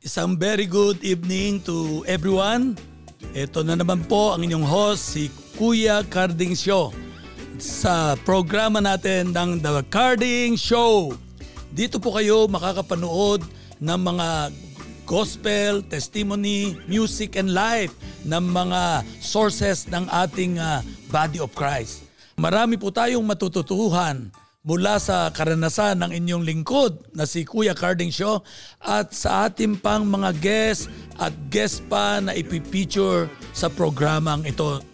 Isang 0.00 0.40
very 0.40 0.64
good 0.64 0.96
evening 1.04 1.60
to 1.68 2.00
everyone. 2.08 2.72
Ito 3.36 3.60
na 3.60 3.76
naman 3.76 4.08
po 4.08 4.32
ang 4.32 4.40
inyong 4.40 4.64
host, 4.64 5.12
si 5.12 5.28
Kuya 5.60 6.00
Carding 6.08 6.56
Show 6.56 6.88
sa 7.60 8.16
programa 8.24 8.80
natin 8.80 9.36
ng 9.36 9.60
The 9.60 9.84
Carding 9.92 10.56
Show. 10.56 11.12
Dito 11.76 12.00
po 12.00 12.16
kayo 12.16 12.48
makakapanood 12.48 13.44
ng 13.76 14.00
mga 14.00 14.48
gospel, 15.04 15.84
testimony, 15.84 16.80
music, 16.88 17.36
and 17.36 17.52
life 17.52 17.92
ng 18.24 18.40
mga 18.40 19.04
sources 19.20 19.84
ng 19.84 20.08
ating 20.24 20.56
uh, 20.56 20.80
body 21.12 21.44
of 21.44 21.52
Christ. 21.52 22.08
Marami 22.40 22.80
po 22.80 22.88
tayong 22.88 23.20
matututuhan 23.20 24.32
mula 24.60 25.00
sa 25.00 25.32
karanasan 25.32 26.04
ng 26.04 26.12
inyong 26.12 26.44
lingkod 26.44 27.16
na 27.16 27.24
si 27.24 27.48
Kuya 27.48 27.72
Carding 27.72 28.12
Show 28.12 28.44
at 28.84 29.16
sa 29.16 29.48
ating 29.48 29.80
pang 29.80 30.04
mga 30.04 30.36
guest 30.36 30.92
at 31.16 31.32
guest 31.48 31.80
pa 31.88 32.20
na 32.20 32.36
ipipicture 32.36 33.32
sa 33.56 33.72
programang 33.72 34.44
ito. 34.44 34.84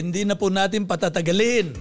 Hindi 0.00 0.24
na 0.24 0.32
po 0.32 0.48
natin 0.48 0.88
patatagalin. 0.88 1.76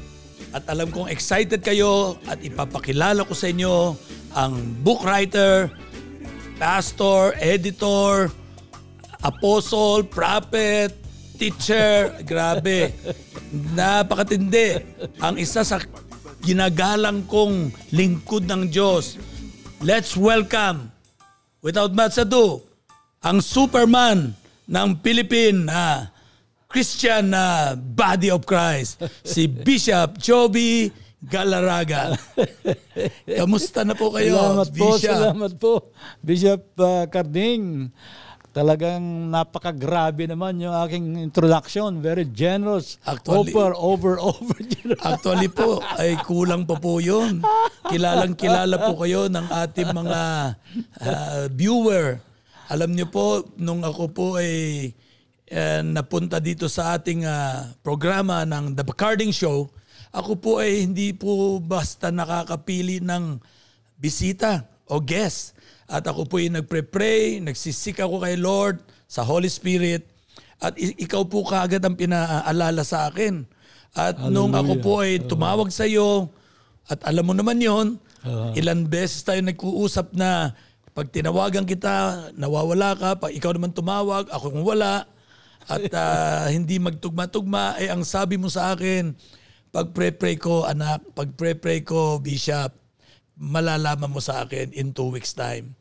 At 0.52 0.68
alam 0.68 0.92
kong 0.92 1.08
excited 1.08 1.64
kayo 1.64 2.20
at 2.28 2.44
ipapakilala 2.44 3.24
ko 3.24 3.32
sa 3.32 3.48
inyo 3.48 3.96
ang 4.36 4.60
book 4.84 5.08
writer, 5.08 5.72
pastor, 6.60 7.32
editor, 7.40 8.28
apostle, 9.24 10.04
prophet, 10.04 10.92
teacher. 11.40 12.12
Grabe. 12.28 12.92
Napakatindi. 13.72 14.84
Ang 15.24 15.40
isa 15.40 15.64
sa 15.64 15.80
ginagalang 16.44 17.24
kong 17.24 17.72
lingkod 17.96 18.44
ng 18.44 18.68
Diyos. 18.68 19.16
Let's 19.80 20.20
welcome, 20.20 20.92
without 21.64 21.96
much 21.96 22.20
ado, 22.20 22.60
ang 23.24 23.40
Superman 23.40 24.36
ng 24.68 24.88
Philippine 25.00 25.72
uh, 25.72 26.19
Christian 26.70 27.34
uh, 27.34 27.74
Body 27.74 28.30
of 28.30 28.46
Christ, 28.46 29.02
si 29.26 29.50
Bishop 29.66 30.22
Joby 30.22 30.94
Galaraga. 31.18 32.14
Kamusta 33.26 33.82
na 33.82 33.98
po 33.98 34.14
kayo, 34.14 34.38
salamat 34.38 34.70
Bishop? 34.70 34.86
Po, 34.86 35.18
salamat 35.18 35.52
po, 35.58 35.74
Bishop 36.22 36.62
uh, 36.78 37.10
Carding. 37.10 37.90
Talagang 38.54 39.02
napakagrabe 39.34 40.30
naman 40.30 40.62
yung 40.62 40.78
aking 40.86 41.18
introduction. 41.18 42.06
Very 42.06 42.30
generous. 42.30 43.02
Actually, 43.02 43.50
over, 43.50 43.74
over, 43.74 44.14
over. 44.30 44.58
actually 45.02 45.50
po, 45.50 45.82
ay 45.98 46.22
kulang 46.22 46.70
pa 46.70 46.78
po 46.78 47.02
yun. 47.02 47.42
Kilalang 47.90 48.38
kilala 48.38 48.78
po 48.78 48.94
kayo 49.02 49.26
ng 49.26 49.46
ating 49.50 49.90
mga 49.90 50.22
uh, 51.02 51.44
viewer. 51.50 52.22
Alam 52.70 52.94
niyo 52.94 53.10
po, 53.10 53.42
nung 53.58 53.82
ako 53.82 54.14
po 54.14 54.38
ay 54.38 54.94
and 55.50 55.98
napunta 55.98 56.38
dito 56.38 56.70
sa 56.70 56.96
ating 56.96 57.26
uh, 57.26 57.74
programa 57.82 58.46
ng 58.46 58.78
The 58.78 58.86
Bacarding 58.86 59.34
Show, 59.34 59.70
ako 60.10 60.32
po 60.38 60.52
ay 60.62 60.86
hindi 60.86 61.14
po 61.14 61.58
basta 61.62 62.10
nakakapili 62.10 63.02
ng 63.02 63.38
bisita 63.98 64.66
o 64.90 64.98
guest. 64.98 65.54
At 65.90 66.06
ako 66.06 66.30
po 66.30 66.38
ay 66.38 66.54
nagpre-pray, 66.54 67.42
nagsisik 67.42 68.02
ako 68.02 68.22
kay 68.22 68.38
Lord 68.38 68.82
sa 69.10 69.26
Holy 69.26 69.50
Spirit. 69.50 70.06
At 70.62 70.78
ikaw 70.78 71.26
po 71.26 71.46
kaagad 71.46 71.82
ang 71.82 71.98
pinaalala 71.98 72.86
sa 72.86 73.10
akin. 73.10 73.46
At 73.94 74.18
Hallelujah. 74.22 74.34
nung 74.34 74.54
ako 74.54 74.74
po 74.82 74.92
ay 75.02 75.18
tumawag 75.26 75.70
sa 75.74 75.90
iyo, 75.90 76.30
at 76.90 77.02
alam 77.06 77.26
mo 77.26 77.34
naman 77.38 77.62
yon, 77.62 77.88
uh-huh. 78.26 78.54
ilan 78.58 78.86
beses 78.90 79.22
tayo 79.22 79.42
nag-uusap 79.46 80.14
na 80.18 80.58
pag 80.94 81.06
tinawagan 81.10 81.70
kita, 81.70 82.30
nawawala 82.34 82.98
ka, 82.98 83.10
pag 83.18 83.32
ikaw 83.34 83.54
naman 83.54 83.70
tumawag, 83.70 84.26
ako 84.34 84.46
kung 84.50 84.66
wala, 84.66 85.06
at 85.68 85.92
uh, 85.92 86.48
hindi 86.48 86.80
magtugma-tugma, 86.80 87.76
eh 87.82 87.92
ang 87.92 88.06
sabi 88.08 88.40
mo 88.40 88.48
sa 88.48 88.72
akin, 88.72 89.12
pag 89.70 89.92
pray-pray 89.94 90.40
ko, 90.40 90.66
anak, 90.66 91.04
pag 91.14 91.34
pray-pray 91.36 91.86
ko, 91.86 92.18
bishop, 92.18 92.74
malalaman 93.40 94.12
mo 94.12 94.20
sa 94.20 94.44
akin 94.44 94.72
in 94.76 94.92
two 94.92 95.12
weeks 95.12 95.32
time. 95.32 95.76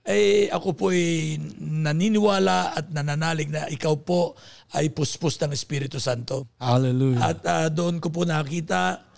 Eh 0.00 0.48
ako 0.48 0.68
po 0.72 0.84
ay 0.90 1.36
naniniwala 1.60 2.72
at 2.72 2.88
nananalig 2.88 3.52
na 3.52 3.68
ikaw 3.68 3.94
po 4.00 4.32
ay 4.72 4.88
puspos 4.90 5.36
ng 5.38 5.52
Espiritu 5.52 6.00
Santo. 6.00 6.48
Hallelujah. 6.56 7.36
At 7.36 7.40
uh, 7.44 7.68
doon 7.68 8.00
ko 8.00 8.08
po 8.08 8.24
nakita 8.24 9.09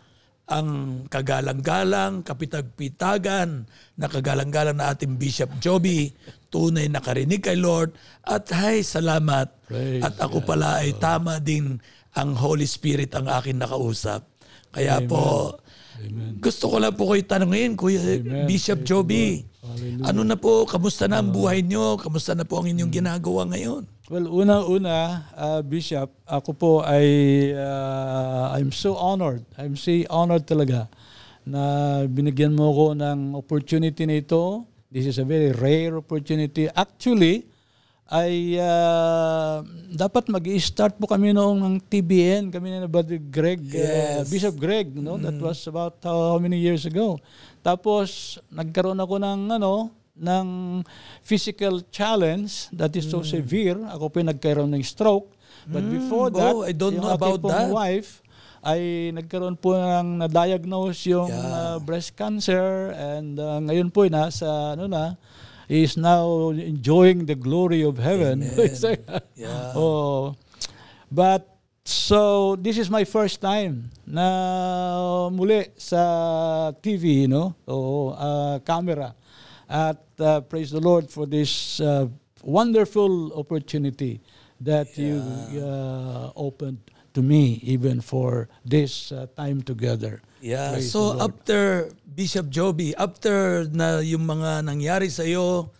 ang 0.52 0.68
kagalang-galang, 1.08 2.20
kapitag-pitagan 2.20 3.64
na 3.96 4.06
kagalang-galang 4.08 4.76
na 4.76 4.92
ating 4.92 5.16
Bishop 5.16 5.48
Joby 5.56 6.12
tunay 6.52 6.92
na 6.92 7.00
karinig 7.00 7.40
kay 7.40 7.56
Lord 7.56 7.96
at 8.28 8.44
hay 8.52 8.84
salamat 8.84 9.48
Praise 9.64 10.04
at 10.04 10.20
ako 10.20 10.44
pala 10.44 10.84
ay 10.84 10.92
tama 11.00 11.40
din 11.40 11.80
ang 12.12 12.36
Holy 12.36 12.68
Spirit 12.68 13.16
ang 13.16 13.24
akin 13.32 13.56
nakausap. 13.56 14.28
Kaya 14.72 15.00
Amen. 15.00 15.08
po 15.08 15.56
Amen. 16.00 16.40
gusto 16.40 16.72
ko 16.72 16.76
lang 16.80 16.96
po 16.96 17.12
kayo 17.12 17.22
tanungin 17.26 17.76
Kuya 17.76 18.00
Amen. 18.00 18.48
Bishop 18.48 18.82
Praise 18.82 18.88
Joby. 18.88 19.26
Ano 20.04 20.26
na 20.26 20.36
po, 20.36 20.66
kamusta 20.68 21.06
na 21.06 21.22
ang 21.22 21.30
buhay 21.32 21.62
nyo? 21.64 21.96
Kamusta 21.96 22.36
na 22.36 22.44
po 22.44 22.60
ang 22.60 22.68
inyong 22.68 22.92
ginagawa 22.92 23.46
ngayon? 23.48 23.86
Well, 24.12 24.28
una-una, 24.28 25.24
uh, 25.32 25.60
Bishop, 25.64 26.12
ako 26.28 26.50
po 26.52 26.70
ay 26.84 27.06
uh, 27.56 28.52
I'm 28.52 28.74
so 28.74 28.98
honored. 28.98 29.46
I'm 29.56 29.78
so 29.78 29.94
honored 30.12 30.44
talaga 30.44 30.90
na 31.48 32.02
binigyan 32.10 32.52
mo 32.52 32.68
ko 32.74 32.86
ng 32.92 33.38
opportunity 33.38 34.04
na 34.04 34.20
ito 34.20 34.68
This 34.92 35.08
is 35.08 35.16
a 35.16 35.24
very 35.24 35.56
rare 35.56 35.96
opportunity. 35.96 36.68
Actually, 36.68 37.48
ay 38.12 38.60
uh, 38.60 39.64
dapat 39.88 40.28
mag-start 40.28 41.00
po 41.00 41.08
kami 41.08 41.32
noong 41.32 41.64
ng 41.64 41.76
TBN, 41.80 42.52
kami 42.52 42.76
na 42.76 42.84
Brother 42.84 43.16
Greg, 43.16 43.64
uh, 43.72 43.80
yes. 43.80 44.12
uh, 44.20 44.22
Bishop 44.28 44.54
Greg, 44.60 44.92
no? 44.92 45.16
Mm. 45.16 45.24
That 45.24 45.38
was 45.40 45.64
about 45.64 45.96
how 46.04 46.36
many 46.36 46.60
years 46.60 46.84
ago. 46.84 47.16
Tapos 47.64 48.36
nagkaroon 48.52 49.00
ako 49.00 49.16
ng 49.16 49.40
ano, 49.56 49.88
ng 50.12 50.46
physical 51.24 51.80
challenge 51.88 52.68
that 52.76 52.92
is 52.92 53.08
so 53.08 53.24
mm. 53.24 53.28
severe. 53.32 53.80
Ako 53.96 54.12
po 54.12 54.20
nagkaroon 54.20 54.76
ng 54.76 54.84
stroke. 54.84 55.32
But 55.64 55.80
mm. 55.80 55.96
before 55.96 56.28
that, 56.36 56.52
oh, 56.52 56.68
I 56.68 56.76
don't 56.76 57.00
know 57.00 57.16
about 57.16 57.40
that. 57.48 57.72
wife, 57.72 58.20
ay 58.62 59.10
nagkaroon 59.16 59.56
po 59.56 59.74
ng 59.74 60.20
na-diagnose 60.22 61.10
yung 61.10 61.32
yeah. 61.32 61.74
uh, 61.74 61.76
breast 61.82 62.14
cancer 62.14 62.94
and 62.94 63.34
uh, 63.34 63.58
ngayon 63.58 63.90
po 63.90 64.06
nasa 64.06 64.78
ano 64.78 64.86
na 64.86 65.18
is 65.68 65.96
now 65.96 66.50
enjoying 66.50 67.26
the 67.26 67.34
glory 67.34 67.82
of 67.82 67.98
heaven. 67.98 68.42
yeah. 69.34 69.72
oh. 69.74 70.36
But 71.10 71.48
so 71.84 72.56
this 72.56 72.78
is 72.78 72.88
my 72.88 73.04
first 73.04 73.40
time 73.40 73.90
na 74.06 75.28
muli 75.30 75.66
sa 75.76 76.72
TV, 76.78 77.28
no? 77.28 77.54
O 77.66 78.10
uh, 78.14 78.58
camera. 78.60 79.14
At 79.68 80.04
uh, 80.20 80.40
praise 80.42 80.70
the 80.70 80.80
Lord 80.80 81.08
for 81.08 81.26
this 81.26 81.80
uh, 81.80 82.06
wonderful 82.42 83.32
opportunity 83.32 84.20
that 84.60 84.96
yeah. 84.96 85.04
you 85.04 85.16
uh, 85.64 86.30
opened 86.36 86.91
to 87.12 87.20
me 87.20 87.60
even 87.62 88.00
for 88.00 88.48
this 88.64 89.12
uh, 89.12 89.28
time 89.36 89.62
together. 89.62 90.20
Yeah. 90.42 90.76
Praise 90.76 90.90
so 90.90 91.16
after 91.20 91.88
Bishop 92.02 92.50
Joby, 92.50 92.96
after 92.96 93.68
na 93.70 94.02
yung 94.02 94.26
mga 94.26 94.66
nangyari 94.66 95.08
sa 95.08 95.22
iyo, 95.22 95.70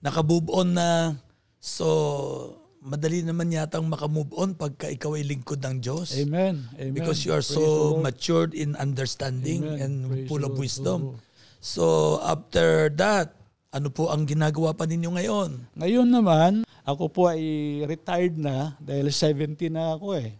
naka-move 0.00 0.48
on 0.52 0.76
na. 0.76 1.16
So 1.58 2.62
madali 2.86 3.26
naman 3.26 3.50
yatang 3.50 3.90
maka-move 3.90 4.30
on 4.38 4.54
pagka 4.54 4.86
ikaw 4.86 5.18
ay 5.18 5.26
lingkod 5.26 5.58
ng 5.58 5.82
Diyos. 5.82 6.14
Amen. 6.14 6.70
Amen. 6.78 6.94
Because 6.94 7.26
you 7.26 7.34
are 7.34 7.42
Praise 7.42 7.58
so 7.58 7.98
matured 7.98 8.54
in 8.54 8.78
understanding 8.78 9.66
Amen. 9.66 9.82
and 9.82 9.94
Praise 10.06 10.26
full 10.30 10.46
of 10.46 10.54
wisdom. 10.54 11.18
So 11.58 12.16
after 12.22 12.86
that, 12.94 13.34
ano 13.74 13.90
po 13.90 14.14
ang 14.14 14.22
ginagawa 14.22 14.70
pa 14.72 14.86
ninyo 14.86 15.10
ngayon? 15.18 15.50
Ngayon 15.74 16.08
naman, 16.08 16.52
ako 16.86 17.10
po 17.10 17.22
ay 17.26 17.42
retired 17.90 18.38
na 18.38 18.78
dahil 18.78 19.10
70 19.10 19.58
na 19.74 19.98
ako 19.98 20.14
eh. 20.14 20.38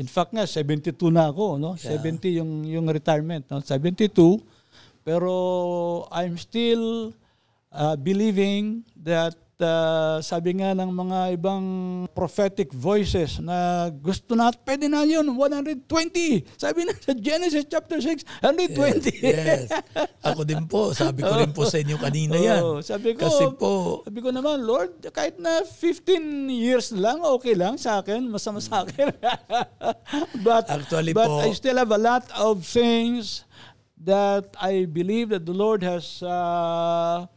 In 0.00 0.08
fact 0.08 0.32
nga, 0.32 0.48
72 0.48 0.96
na 1.12 1.28
ako, 1.28 1.60
no? 1.60 1.76
Yeah. 1.76 2.00
70 2.00 2.40
yung, 2.40 2.64
yung 2.64 2.86
retirement, 2.88 3.44
no? 3.52 3.60
72. 3.60 4.08
Pero 5.04 5.32
I'm 6.08 6.40
still 6.40 7.12
uh, 7.68 8.00
believing 8.00 8.88
that 9.04 9.36
uh, 9.60 10.18
sabi 10.24 10.58
nga 10.58 10.72
ng 10.74 10.90
mga 10.90 11.18
ibang 11.36 11.64
prophetic 12.12 12.72
voices 12.74 13.38
na 13.38 13.88
gusto 13.92 14.34
na, 14.34 14.50
pwede 14.64 14.88
na 14.88 15.04
yun, 15.06 15.24
120. 15.36 15.86
Sabi 16.58 16.88
na 16.88 16.92
sa 16.96 17.12
Genesis 17.14 17.64
chapter 17.68 18.00
6, 18.02 18.24
120. 18.42 19.20
Yes. 19.20 19.70
Ako 20.24 20.42
din 20.42 20.64
po, 20.66 20.92
sabi 20.96 21.22
ko 21.22 21.32
rin 21.36 21.52
po 21.52 21.68
sa 21.68 21.78
inyo 21.78 21.96
kanina 22.00 22.36
yan. 22.36 22.82
Sabi 22.82 23.14
ko, 23.14 23.28
Kasi 23.28 23.44
po, 23.54 24.02
sabi 24.04 24.18
ko 24.20 24.32
naman, 24.32 24.64
Lord, 24.64 25.00
kahit 25.12 25.38
na 25.38 25.62
15 25.64 26.48
years 26.50 26.90
lang, 26.92 27.22
okay 27.22 27.54
lang 27.54 27.76
sa 27.76 28.00
akin, 28.00 28.26
masama 28.26 28.58
sa 28.58 28.82
akin. 28.82 29.12
but 30.46 30.66
Actually 30.66 31.12
but 31.12 31.28
po- 31.28 31.44
I 31.44 31.52
still 31.52 31.76
have 31.76 31.92
a 31.92 32.00
lot 32.00 32.26
of 32.36 32.64
things 32.64 33.44
that 34.00 34.56
I 34.56 34.88
believe 34.88 35.28
that 35.30 35.44
the 35.44 35.52
Lord 35.52 35.84
has 35.84 36.22
uh, 36.24 37.28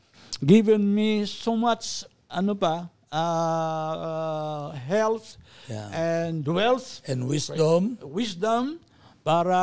given 0.46 0.96
me 0.96 1.26
so 1.26 1.56
much 1.56 2.08
ano 2.34 2.58
pa 2.58 2.90
uh, 3.14 3.94
uh, 3.94 4.68
health 4.90 5.38
Yeah. 5.64 5.88
and 5.96 6.44
wealth 6.44 7.00
and 7.08 7.24
wisdom, 7.24 7.96
wisdom 8.04 8.84
para 9.24 9.56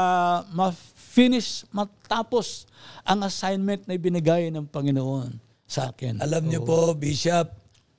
ma-finish, 0.48 1.68
matapos 1.68 2.64
ang 3.04 3.20
assignment 3.20 3.84
na 3.84 4.00
ibinigay 4.00 4.48
ng 4.48 4.64
Panginoon 4.64 5.36
sa 5.68 5.92
akin. 5.92 6.24
Alam 6.24 6.48
niyo 6.48 6.64
po, 6.64 6.96
Bishop, 6.96 7.52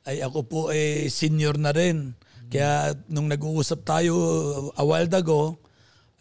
ay 0.10 0.26
ako 0.26 0.40
po 0.50 0.60
ay 0.74 1.14
senior 1.14 1.62
na 1.62 1.70
rin. 1.70 2.18
Kaya 2.50 2.98
nung 3.06 3.30
nag-uusap 3.30 3.86
tayo 3.86 4.18
a 4.74 4.82
while 4.82 5.14
ago, 5.14 5.62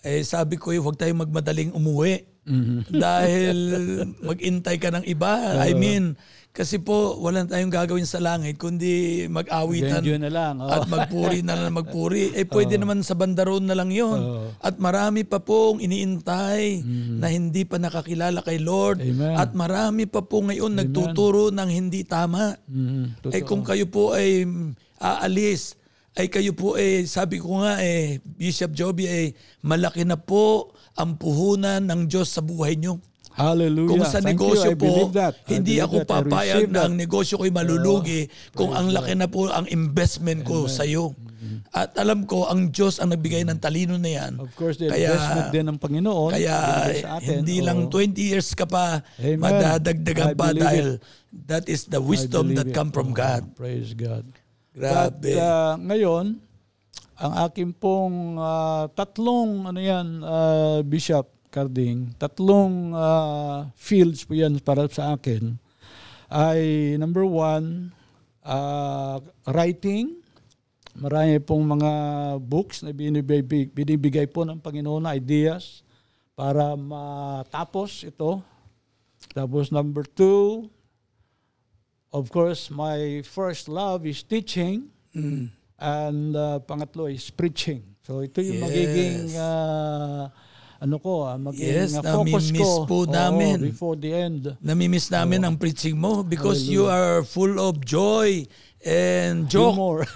eh 0.04 0.20
sabi 0.20 0.60
ko, 0.60 0.76
eh, 0.76 0.80
huwag 0.84 1.00
tayong 1.00 1.24
magmadaling 1.24 1.72
umuwi. 1.72 2.28
Dahil 2.92 3.56
mag-intay 4.20 4.76
ka 4.76 4.92
ng 4.92 5.08
iba. 5.08 5.64
I 5.64 5.72
mean, 5.72 6.12
kasi 6.50 6.82
po, 6.82 7.14
wala 7.22 7.46
tayong 7.46 7.70
gagawin 7.70 8.02
sa 8.02 8.18
langit, 8.18 8.58
kundi 8.58 9.22
mag-awitan 9.30 10.02
na 10.18 10.30
lang. 10.30 10.58
oh. 10.58 10.66
at 10.66 10.82
magpuri 10.90 11.46
na 11.46 11.54
lang 11.54 11.78
magpuri. 11.78 12.34
Eh 12.34 12.42
pwede 12.42 12.74
naman 12.74 13.06
sa 13.06 13.14
bandaron 13.14 13.70
na 13.70 13.78
lang 13.78 13.94
yon. 13.94 14.50
At 14.58 14.82
marami 14.82 15.22
pa 15.22 15.38
pong 15.38 15.78
iniintay 15.78 16.82
na 17.22 17.30
hindi 17.30 17.62
pa 17.62 17.78
nakakilala 17.78 18.42
kay 18.42 18.58
Lord. 18.58 18.98
Amen. 18.98 19.38
At 19.38 19.54
marami 19.54 20.10
pa 20.10 20.26
po 20.26 20.42
ngayon 20.42 20.74
nagtuturo 20.74 21.54
ng 21.54 21.70
hindi 21.70 22.02
tama. 22.02 22.58
Totoo. 23.22 23.30
Eh 23.30 23.46
kung 23.46 23.62
kayo 23.62 23.86
po 23.86 24.18
ay 24.18 24.42
mm, 24.42 24.98
aalis, 24.98 25.78
ay 26.18 26.26
kayo 26.26 26.50
po 26.50 26.74
eh, 26.74 27.06
sabi 27.06 27.38
ko 27.38 27.62
nga 27.62 27.78
eh, 27.78 28.18
Bishop 28.26 28.74
Joby 28.74 29.06
eh, 29.06 29.38
malaki 29.62 30.02
na 30.02 30.18
po 30.18 30.74
ang 30.98 31.14
puhunan 31.14 31.86
ng 31.86 32.10
Diyos 32.10 32.34
sa 32.34 32.42
buhay 32.42 32.74
nyo. 32.74 32.98
Hallelujah. 33.30 33.90
Kung 33.90 34.02
sa 34.02 34.18
Thank 34.18 34.36
negosyo 34.36 34.70
you. 34.70 34.74
I 34.74 34.78
po, 34.78 34.86
believe 34.86 35.14
that. 35.14 35.34
I 35.38 35.50
hindi 35.54 35.78
ako 35.78 35.96
that. 36.02 36.08
Papayag 36.10 36.66
na 36.68 36.80
ang 36.84 36.94
negosyo 36.94 37.38
ko'y 37.38 37.50
malulugi 37.50 38.26
kung 38.52 38.70
ang 38.70 38.90
laki 38.90 39.14
na 39.14 39.30
po 39.30 39.46
ang 39.46 39.66
investment 39.66 40.42
ko 40.42 40.66
sa 40.66 40.82
iyo. 40.82 41.14
At 41.70 41.94
alam 41.96 42.26
ko, 42.26 42.50
ang 42.50 42.68
Diyos 42.68 42.98
ang 42.98 43.14
nagbigay 43.14 43.46
ng 43.46 43.62
talino 43.62 43.94
na 43.94 44.10
yan. 44.10 44.42
Of 44.42 44.52
course, 44.54 44.76
the 44.76 44.90
Kaya- 44.90 45.14
investment 45.14 45.48
din 45.50 45.66
ng 45.66 45.78
Panginoon. 45.78 46.30
Kaya 46.34 46.56
atin. 47.16 47.46
hindi 47.46 47.62
Oo. 47.62 47.66
lang 47.66 47.78
20 47.86 48.18
years 48.18 48.52
ka 48.52 48.66
pa 48.66 49.00
Amen. 49.16 49.38
madadagdagan 49.38 50.34
I 50.34 50.36
pa 50.36 50.50
dahil 50.50 50.98
that 51.46 51.70
is 51.70 51.86
the 51.86 52.02
wisdom 52.02 52.52
that 52.58 52.68
it. 52.68 52.74
come 52.74 52.90
from 52.90 53.14
Oo. 53.14 53.16
God. 53.16 53.54
Praise 53.54 53.94
God. 53.94 54.26
Grabe. 54.74 55.30
But 55.30 55.38
uh, 55.38 55.74
ngayon, 55.78 56.42
ang 57.16 57.32
akin 57.40 57.70
pong 57.72 58.34
uh, 58.34 58.90
tatlong 58.92 59.64
ano 59.64 59.80
yan, 59.80 60.06
uh, 60.20 60.82
Bishop 60.82 61.39
Carding, 61.50 62.14
tatlong 62.16 62.94
uh, 62.94 63.66
fields 63.74 64.22
po 64.22 64.38
yan 64.38 64.62
para 64.62 64.86
sa 64.86 65.18
akin 65.18 65.58
ay 66.30 66.94
number 66.94 67.26
one, 67.26 67.90
uh, 68.46 69.18
writing. 69.50 70.22
Marami 70.94 71.42
pong 71.42 71.66
mga 71.66 71.92
books 72.38 72.86
na 72.86 72.94
binibigay, 72.94 73.66
binibigay 73.66 74.26
po 74.30 74.46
ng 74.46 74.62
Panginoon 74.62 75.02
na 75.06 75.18
ideas 75.18 75.82
para 76.38 76.78
matapos 76.78 78.06
ito. 78.06 78.42
Tapos 79.34 79.74
number 79.74 80.06
two, 80.06 80.70
of 82.14 82.30
course, 82.30 82.70
my 82.70 83.22
first 83.26 83.66
love 83.66 84.06
is 84.06 84.22
teaching. 84.22 84.90
Mm. 85.10 85.50
And 85.80 86.36
uh, 86.36 86.60
pangatlo 86.62 87.10
is 87.10 87.26
preaching. 87.32 87.82
So 88.06 88.22
ito 88.22 88.38
yung 88.42 88.60
Yes. 88.60 88.64
magiging 88.66 89.18
uh, 89.34 90.24
ano 90.80 90.96
ko, 90.96 91.28
ah, 91.28 91.36
magiging 91.36 91.76
Yes, 91.76 91.92
uh, 91.92 92.00
focus 92.00 92.48
nami-miss 92.48 92.64
ko 92.64 92.88
po 92.88 92.98
Oo, 93.04 93.12
namin. 93.12 93.60
before 93.60 94.00
the 94.00 94.10
end. 94.16 94.56
Namimiss 94.64 95.12
namin 95.12 95.44
ang 95.44 95.60
preaching 95.60 96.00
mo 96.00 96.24
because 96.24 96.64
you 96.64 96.88
are 96.88 97.20
full 97.20 97.60
of 97.60 97.84
joy 97.84 98.48
and 98.80 99.44
joke. 99.44 99.76
Humor. 99.76 100.08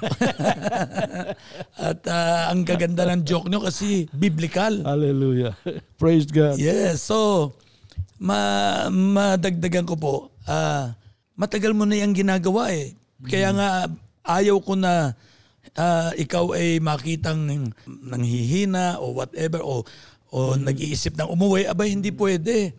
At 1.92 2.00
ah, 2.08 2.48
ang 2.48 2.64
gaganda 2.64 3.04
ng 3.12 3.28
joke 3.28 3.52
nyo 3.52 3.60
kasi 3.60 4.08
biblical. 4.16 4.80
Hallelujah. 4.80 5.52
Praise 6.00 6.24
God. 6.24 6.56
Yes, 6.56 7.04
so 7.04 7.52
ma 8.16 8.88
madagdagan 8.88 9.84
ko 9.84 9.94
po. 10.00 10.14
ah 10.48 10.96
matagal 11.36 11.76
mo 11.76 11.84
na 11.84 11.98
'yang 12.00 12.16
ginagawa 12.16 12.72
eh. 12.72 12.96
Kaya 13.28 13.52
nga 13.52 13.68
ayaw 14.24 14.56
ko 14.64 14.80
na 14.80 15.12
ah, 15.76 16.10
ikaw 16.16 16.56
ay 16.56 16.80
makitang 16.80 17.68
nanghihina 17.84 18.96
o 19.02 19.12
whatever 19.12 19.60
o 19.60 19.84
o 20.34 20.58
nag-iisip 20.58 21.14
ng 21.14 21.30
umuwi, 21.30 21.70
abay 21.70 21.94
hindi 21.94 22.10
pwede. 22.10 22.74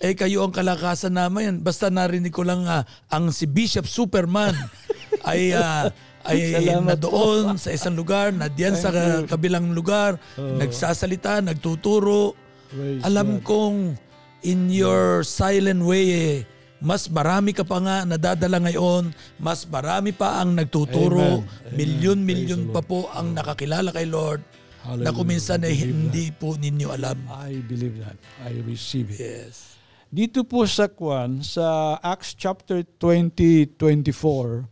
Eh 0.00 0.16
kayo 0.16 0.48
ang 0.48 0.54
kalakasan 0.56 1.12
namin. 1.12 1.60
Basta 1.60 1.92
narinig 1.92 2.32
ko 2.32 2.40
lang 2.40 2.64
ah, 2.64 2.88
ang 3.12 3.28
si 3.28 3.44
Bishop 3.44 3.84
Superman 3.84 4.56
ay 5.28 5.52
ah, 5.52 5.92
ay 6.24 6.56
na 6.56 6.96
Salamat 6.96 7.00
doon 7.00 7.44
sa 7.60 7.72
isang 7.72 7.96
lugar, 7.96 8.32
na 8.32 8.48
diyan 8.48 8.76
sa 8.76 8.92
kabilang 9.24 9.72
lugar, 9.72 10.20
nagsasalita, 10.36 11.40
nagtuturo. 11.40 12.36
Praise 12.68 13.04
Alam 13.08 13.40
kong 13.40 13.96
in 14.44 14.68
your 14.68 15.24
silent 15.24 15.80
way, 15.80 16.04
eh, 16.12 16.36
mas 16.80 17.08
marami 17.08 17.56
ka 17.56 17.64
pa 17.64 17.80
nga 17.80 17.96
nadadala 18.04 18.60
ngayon, 18.68 19.16
mas 19.40 19.64
marami 19.64 20.12
pa 20.12 20.44
ang 20.44 20.56
nagtuturo, 20.60 21.40
milyon-milyon 21.72 22.68
pa 22.68 22.84
po 22.84 23.08
ang 23.16 23.32
nakakilala 23.32 23.88
kay 23.88 24.04
Lord. 24.04 24.44
na 24.44 24.59
Hallelujah. 24.80 25.12
kung 25.12 25.28
minsan 25.28 25.60
ay 25.60 25.74
hindi 25.76 26.32
po 26.32 26.56
ninyo 26.56 26.88
alam. 26.88 27.18
I 27.28 27.60
believe 27.60 28.00
that. 28.00 28.16
I 28.42 28.60
receive 28.64 29.12
it. 29.12 29.20
Yes. 29.20 29.76
Dito 30.10 30.42
po 30.42 30.66
sa 30.66 30.90
Kwan, 30.90 31.44
sa 31.44 31.94
Acts 32.02 32.34
chapter 32.34 32.82
20, 32.98 33.78
24, 33.78 34.66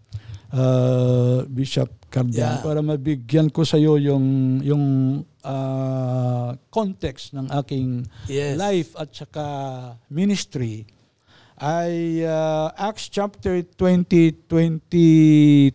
uh, 0.50 1.44
Bishop 1.46 1.92
Cardan, 2.10 2.34
Yeah. 2.34 2.58
para 2.58 2.80
mabigyan 2.80 3.46
ko 3.46 3.62
sa 3.62 3.76
iyo 3.76 3.94
yung, 4.00 4.58
yung 4.64 4.84
uh, 5.44 6.56
context 6.72 7.36
ng 7.36 7.46
aking 7.54 8.02
Yes. 8.26 8.56
life 8.58 8.90
at 8.98 9.14
saka 9.14 9.44
ministry, 10.10 10.88
ay 11.54 12.24
uh, 12.24 12.74
Acts 12.74 13.06
chapter 13.06 13.62
20, 13.62 14.48
22 14.48 15.70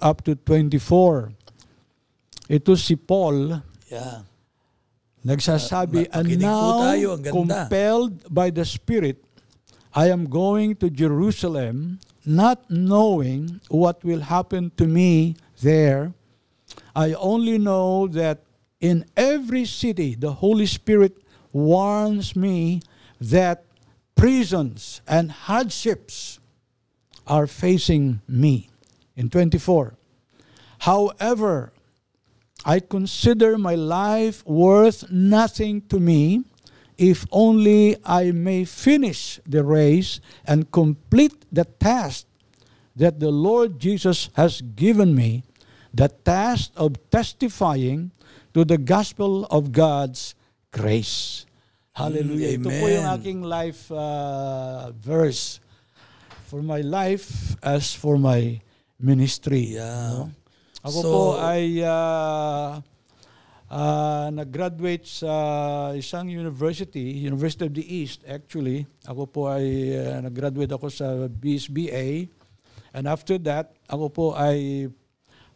up 0.00 0.24
to 0.24 0.32
24. 0.36 1.32
Ito 2.48 2.72
si 2.76 2.96
Paul, 2.96 3.60
Yeah. 3.92 4.24
Nagsasabi, 5.20 6.08
Ma- 6.08 6.18
and 6.18 6.40
now, 6.40 6.80
tayo, 6.80 7.20
compelled 7.20 8.24
by 8.32 8.48
the 8.48 8.64
Spirit, 8.64 9.22
I 9.94 10.08
am 10.08 10.32
going 10.32 10.76
to 10.80 10.88
Jerusalem, 10.88 12.00
not 12.24 12.64
knowing 12.70 13.60
what 13.68 14.02
will 14.02 14.24
happen 14.24 14.72
to 14.78 14.86
me 14.88 15.36
there. 15.60 16.16
I 16.96 17.12
only 17.12 17.58
know 17.58 18.08
that 18.08 18.40
in 18.80 19.04
every 19.14 19.66
city, 19.68 20.16
the 20.16 20.40
Holy 20.40 20.66
Spirit 20.66 21.20
warns 21.52 22.34
me 22.34 22.80
that 23.20 23.62
prisons 24.16 25.02
and 25.06 25.30
hardships 25.30 26.40
are 27.28 27.46
facing 27.46 28.22
me. 28.26 28.70
In 29.14 29.28
24. 29.28 29.94
However, 30.80 31.72
I 32.64 32.80
consider 32.80 33.58
my 33.58 33.74
life 33.74 34.46
worth 34.46 35.10
nothing 35.10 35.82
to 35.88 35.98
me 35.98 36.44
if 36.98 37.26
only 37.32 37.96
I 38.04 38.30
may 38.30 38.64
finish 38.64 39.40
the 39.46 39.64
race 39.64 40.20
and 40.46 40.70
complete 40.70 41.44
the 41.50 41.64
task 41.64 42.26
that 42.94 43.18
the 43.18 43.30
Lord 43.30 43.80
Jesus 43.80 44.30
has 44.34 44.62
given 44.62 45.14
me, 45.14 45.42
the 45.92 46.08
task 46.08 46.70
of 46.76 46.94
testifying 47.10 48.12
to 48.54 48.64
the 48.64 48.78
gospel 48.78 49.46
of 49.50 49.72
God's 49.72 50.34
grace. 50.70 51.46
Hallelujah. 51.92 52.56
Ito 52.56 52.68
po 52.70 52.86
yung 52.88 53.08
amen. 53.08 53.18
aking 53.20 53.40
life 53.44 53.90
uh, 53.92 54.92
verse 54.96 55.60
for 56.48 56.62
my 56.64 56.80
life 56.80 57.56
as 57.60 57.92
for 57.92 58.16
my 58.16 58.60
ministry. 59.00 59.76
Yeah. 59.76 60.32
Ako 60.82 60.98
So- 60.98 61.08
po 61.08 61.20
ay 61.38 61.80
ah, 61.80 62.82
ah, 63.68 64.26
nag-graduate 64.28 65.06
sa 65.06 65.34
isang 65.94 66.26
university, 66.26 67.22
University 67.22 67.64
of 67.64 67.72
the 67.72 67.86
East 67.86 68.26
actually. 68.26 68.84
Ako 69.06 69.24
po 69.24 69.40
ay 69.46 69.64
ah, 69.94 70.18
nag-graduate 70.20 70.70
ako 70.70 70.90
sa 70.90 71.06
BSBA 71.28 72.28
And 72.92 73.08
after 73.08 73.40
that, 73.40 73.72
ako 73.88 74.06
po 74.12 74.24
ay 74.36 74.84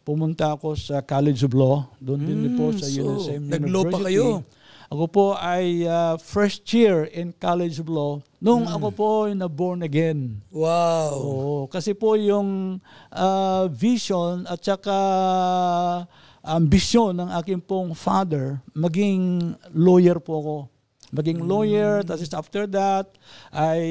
pumunta 0.01 0.57
ako 0.57 0.73
sa 0.73 1.05
College 1.05 1.45
of 1.45 1.53
Law. 1.53 1.85
Doon 2.01 2.25
din 2.25 2.57
po 2.57 2.73
sa 2.73 2.81
Mm, 2.81 2.93
so, 2.97 3.01
UNSM 3.05 3.41
nag-law 3.45 3.83
pa 3.85 4.01
University. 4.01 4.05
kayo? 4.09 4.25
Ako 4.87 5.05
po 5.05 5.25
ay 5.35 5.83
uh, 5.83 6.15
first 6.15 6.63
year 6.71 7.03
in 7.11 7.35
College 7.35 7.83
of 7.83 7.91
Law 7.91 8.23
nung 8.39 8.63
Mm. 8.63 8.75
ako 8.79 8.87
po 8.89 9.07
ay 9.27 9.35
na 9.35 9.51
born 9.51 9.83
again. 9.83 10.39
Wow. 10.47 11.11
Oo, 11.11 11.55
kasi 11.67 11.91
po 11.91 12.15
yung 12.15 12.79
ah, 13.09 13.67
vision 13.67 14.47
at 14.47 14.63
saka 14.63 14.95
ambisyon 16.39 17.19
ng 17.19 17.29
aking 17.35 17.59
pong 17.59 17.91
father, 17.91 18.63
maging 18.71 19.51
lawyer 19.75 20.23
po 20.23 20.33
ako. 20.39 20.57
Maging 21.07 21.39
lawyer, 21.39 22.03
tapos 22.03 22.27
after 22.35 22.67
that, 22.67 23.07
ay 23.55 23.81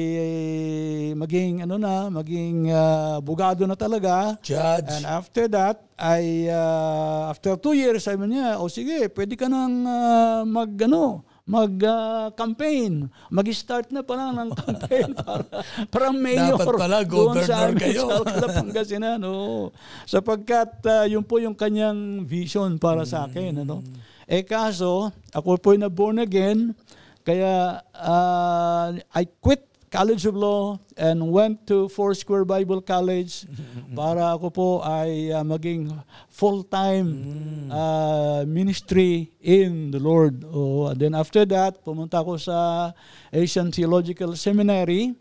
maging 1.17 1.65
ano 1.65 1.81
na, 1.81 2.13
maging 2.13 2.69
ah, 2.69 3.17
abogado 3.17 3.65
na 3.65 3.73
talaga. 3.73 4.37
Judge. 4.45 4.85
And 4.85 5.03
after 5.09 5.49
that, 5.49 5.81
ay 5.97 6.45
ah, 6.53 7.33
after 7.33 7.57
two 7.57 7.73
years, 7.73 8.05
sabi 8.05 8.29
niya, 8.29 8.61
o 8.61 8.69
sige, 8.69 9.09
pwede 9.09 9.33
ka 9.33 9.49
nang 9.49 9.81
ah, 9.89 10.45
mag, 10.45 10.69
ano, 10.85 11.25
mag-campaign. 11.47 13.07
Mag-start 13.31 13.89
na 13.95 14.03
pala 14.03 14.35
ng 14.35 14.51
campaign 14.61 15.15
para, 15.15 15.47
para 15.87 16.07
mayor. 16.11 16.59
Dapat 16.59 16.75
pala, 16.75 16.97
governor 17.07 17.47
sa 17.47 17.71
amin, 17.71 17.79
kayo. 17.79 18.05
Sa 18.27 18.47
Pangasinan. 18.51 19.19
Oo. 19.23 19.71
Sapagkat 20.03 20.83
ah, 20.85 21.07
yun 21.07 21.23
po 21.23 21.39
yung 21.39 21.55
kanyang 21.55 22.27
vision 22.27 22.75
para 22.75 23.07
sa 23.07 23.25
akin. 23.25 23.63
Ano? 23.63 23.79
Eh 24.27 24.43
kaso, 24.43 25.07
ako 25.31 25.55
po 25.55 25.71
na 25.79 25.87
born 25.87 26.19
again, 26.19 26.75
kaya 27.27 27.83
ah, 27.91 28.95
I 29.11 29.27
quit 29.43 29.67
College 29.91 30.27
of 30.27 30.35
Law 30.35 30.79
and 30.95 31.31
went 31.31 31.67
to 31.67 31.87
Four 31.91 32.15
Square 32.15 32.47
Bible 32.47 32.79
College 32.79 33.43
para 33.99 34.31
ako 34.35 34.47
po 34.47 34.69
ay 34.79 35.35
ah, 35.35 35.43
maging 35.43 35.91
full-time 36.31 37.07
ah, 37.67 38.47
ministry 38.47 39.35
in 39.43 39.91
the 39.91 39.99
Lord. 39.99 40.47
Oh, 40.47 40.87
and 40.87 40.99
then 41.03 41.11
after 41.11 41.43
that, 41.51 41.83
pumunta 41.83 42.23
ako 42.23 42.39
sa 42.39 42.91
Asian 43.35 43.75
Theological 43.75 44.39
Seminary. 44.39 45.11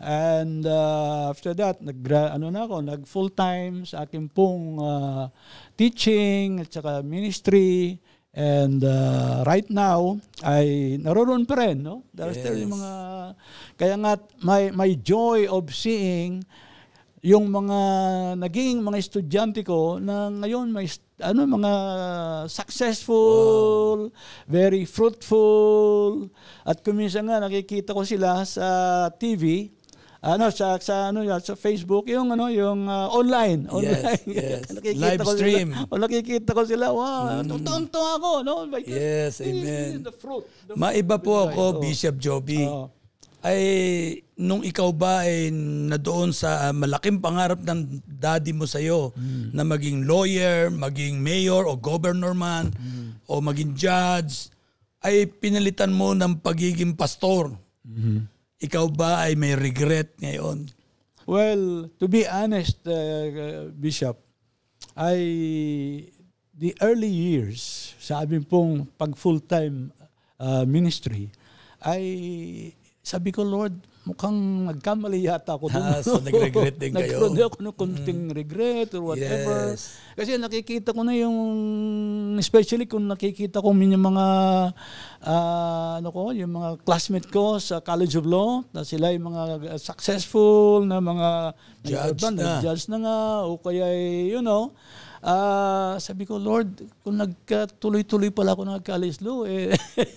And 0.00 0.64
uh, 0.64 1.28
after 1.28 1.52
that, 1.52 1.84
nag 1.84 2.00
ano 2.08 2.48
na 2.48 2.64
ako, 2.64 2.80
nag 2.80 3.02
full-time 3.04 3.84
sa 3.84 4.08
akin 4.08 4.32
pong 4.32 4.80
ah, 4.80 5.28
teaching 5.76 6.64
at 6.64 6.72
saka 6.72 7.04
ministry. 7.04 8.00
And 8.32 8.80
uh, 8.80 9.44
right 9.44 9.68
now, 9.68 10.16
ay 10.40 10.96
naroon 10.96 11.44
pa 11.44 11.60
rin, 11.60 11.84
no? 11.84 12.08
There's 12.16 12.40
still 12.40 12.56
yung 12.56 12.72
mga, 12.72 12.92
kaya 13.76 13.94
nga, 14.00 14.16
my, 14.40 14.72
my 14.72 14.90
joy 14.96 15.44
of 15.44 15.68
seeing 15.68 16.40
yung 17.22 17.52
mga 17.54 17.78
naging 18.34 18.82
mga 18.82 18.98
estudyante 18.98 19.62
ko 19.62 20.02
na 20.02 20.26
ngayon 20.26 20.74
may 20.74 20.90
ano 21.22 21.46
mga 21.46 21.72
successful, 22.50 24.10
very 24.50 24.82
fruitful. 24.82 26.26
At 26.66 26.82
kuminsan 26.82 27.30
nga 27.30 27.38
nakikita 27.38 27.94
ko 27.94 28.02
sila 28.02 28.42
sa 28.42 29.06
TV 29.14 29.70
ano 30.22 30.54
sa 30.54 30.78
sa 30.78 31.10
ano 31.10 31.26
yan, 31.26 31.42
sa 31.42 31.58
Facebook 31.58 32.06
yung 32.06 32.30
ano 32.30 32.46
yung 32.46 32.86
uh, 32.86 33.10
online 33.10 33.66
online 33.66 34.22
yes. 34.30 34.70
Nakikita 34.78 35.02
Live 35.02 35.20
ko 35.26 35.32
stream. 35.34 35.68
sila, 35.74 35.90
o 35.90 35.98
nakikita 35.98 36.50
ko 36.54 36.62
sila 36.62 36.86
wow 36.94 37.42
mm. 37.42 37.90
ako 37.90 38.28
no 38.46 38.62
like, 38.70 38.86
Yes, 38.86 39.42
amen. 39.42 40.06
the 40.06 40.14
fruit 40.14 40.46
the 40.70 40.78
Maiba 40.78 41.18
fruit 41.18 41.26
po 41.26 41.32
ako. 41.50 41.62
Oh. 41.74 41.80
Bishop 41.82 42.16
Joby. 42.22 42.62
Oo. 42.62 42.86
Ay, 43.42 43.62
nung 44.38 44.62
ikaw 44.62 44.94
ba 44.94 45.26
ay 45.26 45.50
na 45.50 45.98
doon 45.98 46.30
sa 46.30 46.70
ah, 46.70 46.72
malaking 46.72 47.18
pangarap 47.18 47.58
ng 47.58 47.98
daddy 48.06 48.54
mo 48.54 48.70
sa'yo 48.70 49.10
Hmm. 49.18 49.50
na 49.50 49.66
maging 49.66 50.06
lawyer, 50.06 50.70
maging 50.70 51.18
mayor 51.18 51.66
o 51.66 51.74
governor 51.74 52.30
man 52.30 52.70
Hmm. 52.70 53.18
o 53.26 53.42
maging 53.42 53.74
judge, 53.74 54.46
ay 55.02 55.26
pinalitan 55.26 55.90
mo 55.90 56.14
ng 56.14 56.38
pagiging 56.38 56.94
pastor. 56.94 57.50
Hmm. 57.82 58.30
Ikaw 58.62 58.86
ba 58.94 59.26
ay 59.26 59.34
may 59.34 59.58
regret 59.58 60.14
ngayon? 60.22 60.70
Well, 61.26 61.90
to 61.98 62.06
be 62.06 62.22
honest, 62.26 62.82
uh, 62.86 63.70
Bishop, 63.74 64.22
I 64.94 65.18
the 66.54 66.70
early 66.78 67.10
years 67.10 67.94
sa 67.98 68.22
aming 68.22 68.46
pong 68.46 68.86
pag 68.94 69.18
full-time 69.18 69.90
uh, 70.38 70.62
ministry 70.62 71.34
ay 71.82 72.02
sabi 73.02 73.34
ko, 73.34 73.42
Lord, 73.42 73.74
mukhang 74.02 74.66
nagkamali 74.66 75.30
yata 75.30 75.54
ako 75.54 75.70
doon. 75.70 75.86
Ah, 75.86 76.02
so 76.02 76.18
nag-regret 76.18 76.74
din 76.74 76.90
kayo. 76.98 77.22
Nagkaroon 77.22 77.38
ako 77.38 77.56
ng 77.62 77.76
konting 77.78 78.22
regret 78.34 78.90
or 78.98 79.14
whatever. 79.14 79.78
Yes. 79.78 79.94
Kasi 80.18 80.34
nakikita 80.36 80.90
ko 80.90 81.06
na 81.06 81.14
yung, 81.14 81.36
especially 82.36 82.90
kung 82.90 83.06
nakikita 83.06 83.62
ko 83.62 83.70
yung 83.70 84.02
mga, 84.02 84.26
ah, 85.22 86.02
ano 86.02 86.08
ko, 86.10 86.34
yung 86.34 86.50
mga 86.50 86.82
classmate 86.82 87.30
ko 87.30 87.62
sa 87.62 87.78
College 87.78 88.18
of 88.18 88.26
Law, 88.26 88.66
na 88.74 88.82
sila 88.82 89.14
yung 89.14 89.30
mga 89.30 89.78
successful 89.78 90.82
na 90.82 90.98
mga 90.98 91.28
Judge 91.82 92.22
nag- 92.26 92.38
na. 92.38 92.58
nag-judge 92.58 92.84
na 92.90 92.98
nga, 93.06 93.18
o 93.46 93.58
kaya, 93.62 93.86
you 94.26 94.42
know, 94.42 94.74
ah, 95.22 95.94
sabi 96.02 96.26
ko, 96.26 96.36
Lord, 96.36 96.82
kung 97.00 97.16
nagkatuloy-tuloy 97.16 98.34
pala 98.34 98.58
ako 98.58 98.62
ng 98.66 98.82
college 98.82 99.18
law, 99.22 99.46
eh, 99.46 99.70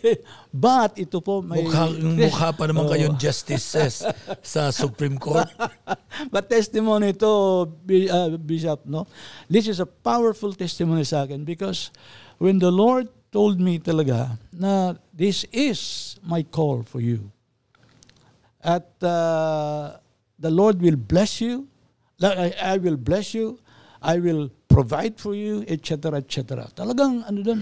but 0.51 0.97
ito 0.97 1.21
po 1.21 1.45
may... 1.45 1.62
Mukha, 1.62 1.93
mukha 1.93 2.50
pa 2.51 2.65
naman 2.65 2.85
Oo. 2.89 2.91
kayong 2.91 3.15
justices 3.21 4.01
sa 4.41 4.74
Supreme 4.74 5.21
Court. 5.21 5.47
But 6.33 6.50
testimony 6.50 7.13
to 7.21 7.67
Bi- 7.85 8.09
uh, 8.09 8.33
Bishop, 8.39 8.88
no? 8.88 9.05
This 9.45 9.67
is 9.69 9.77
a 9.77 9.85
powerful 9.85 10.55
testimony 10.57 11.05
sa 11.05 11.27
akin 11.27 11.45
because 11.45 11.93
when 12.41 12.57
the 12.57 12.71
Lord 12.71 13.12
told 13.35 13.59
me 13.59 13.83
talaga 13.83 14.39
na 14.55 14.95
this 15.12 15.43
is 15.51 16.15
my 16.24 16.39
call 16.39 16.88
for 16.88 17.03
you. 17.03 17.27
At 18.63 18.88
uh, 19.03 20.00
the 20.39 20.47
Lord 20.47 20.79
will 20.79 20.95
bless 20.95 21.43
you. 21.43 21.67
I, 22.24 22.55
I 22.55 22.75
will 22.79 22.95
bless 22.95 23.35
you. 23.35 23.59
I 24.05 24.21
will 24.21 24.53
provide 24.69 25.17
for 25.17 25.33
you, 25.33 25.65
etc., 25.65 26.21
etc. 26.21 26.69
Talagang 26.77 27.25
ano 27.25 27.39
doon, 27.41 27.62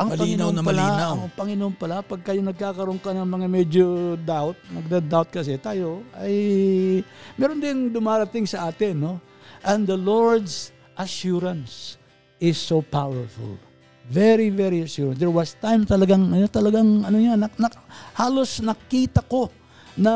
ang 0.00 0.08
Malinaw 0.16 0.48
Panginoon 0.48 0.54
na 0.56 0.62
pala, 0.64 0.80
malinaw. 0.80 1.12
ang 1.12 1.34
Panginoon 1.36 1.74
pala, 1.76 1.96
pag 2.00 2.20
kayo 2.24 2.40
nagkakaroon 2.40 3.00
ka 3.02 3.12
ng 3.12 3.28
mga 3.28 3.46
medyo 3.52 3.84
doubt, 4.16 4.56
nagda-doubt 4.72 5.28
kasi 5.28 5.60
tayo, 5.60 6.00
ay 6.16 6.34
meron 7.36 7.60
din 7.60 7.92
dumarating 7.92 8.48
sa 8.48 8.72
atin, 8.72 8.96
no? 8.96 9.14
And 9.60 9.84
the 9.84 10.00
Lord's 10.00 10.72
assurance 10.96 12.00
is 12.40 12.56
so 12.56 12.80
powerful. 12.80 13.60
Very, 14.08 14.48
very 14.48 14.88
assurance. 14.88 15.20
There 15.20 15.30
was 15.30 15.52
time 15.60 15.84
talagang, 15.84 16.32
ano, 16.32 16.48
talagang, 16.48 17.04
ano 17.04 17.16
yan, 17.20 17.36
nak, 17.36 17.60
nak, 17.60 17.76
halos 18.16 18.64
nakita 18.64 19.20
ko 19.28 19.52
na 20.00 20.12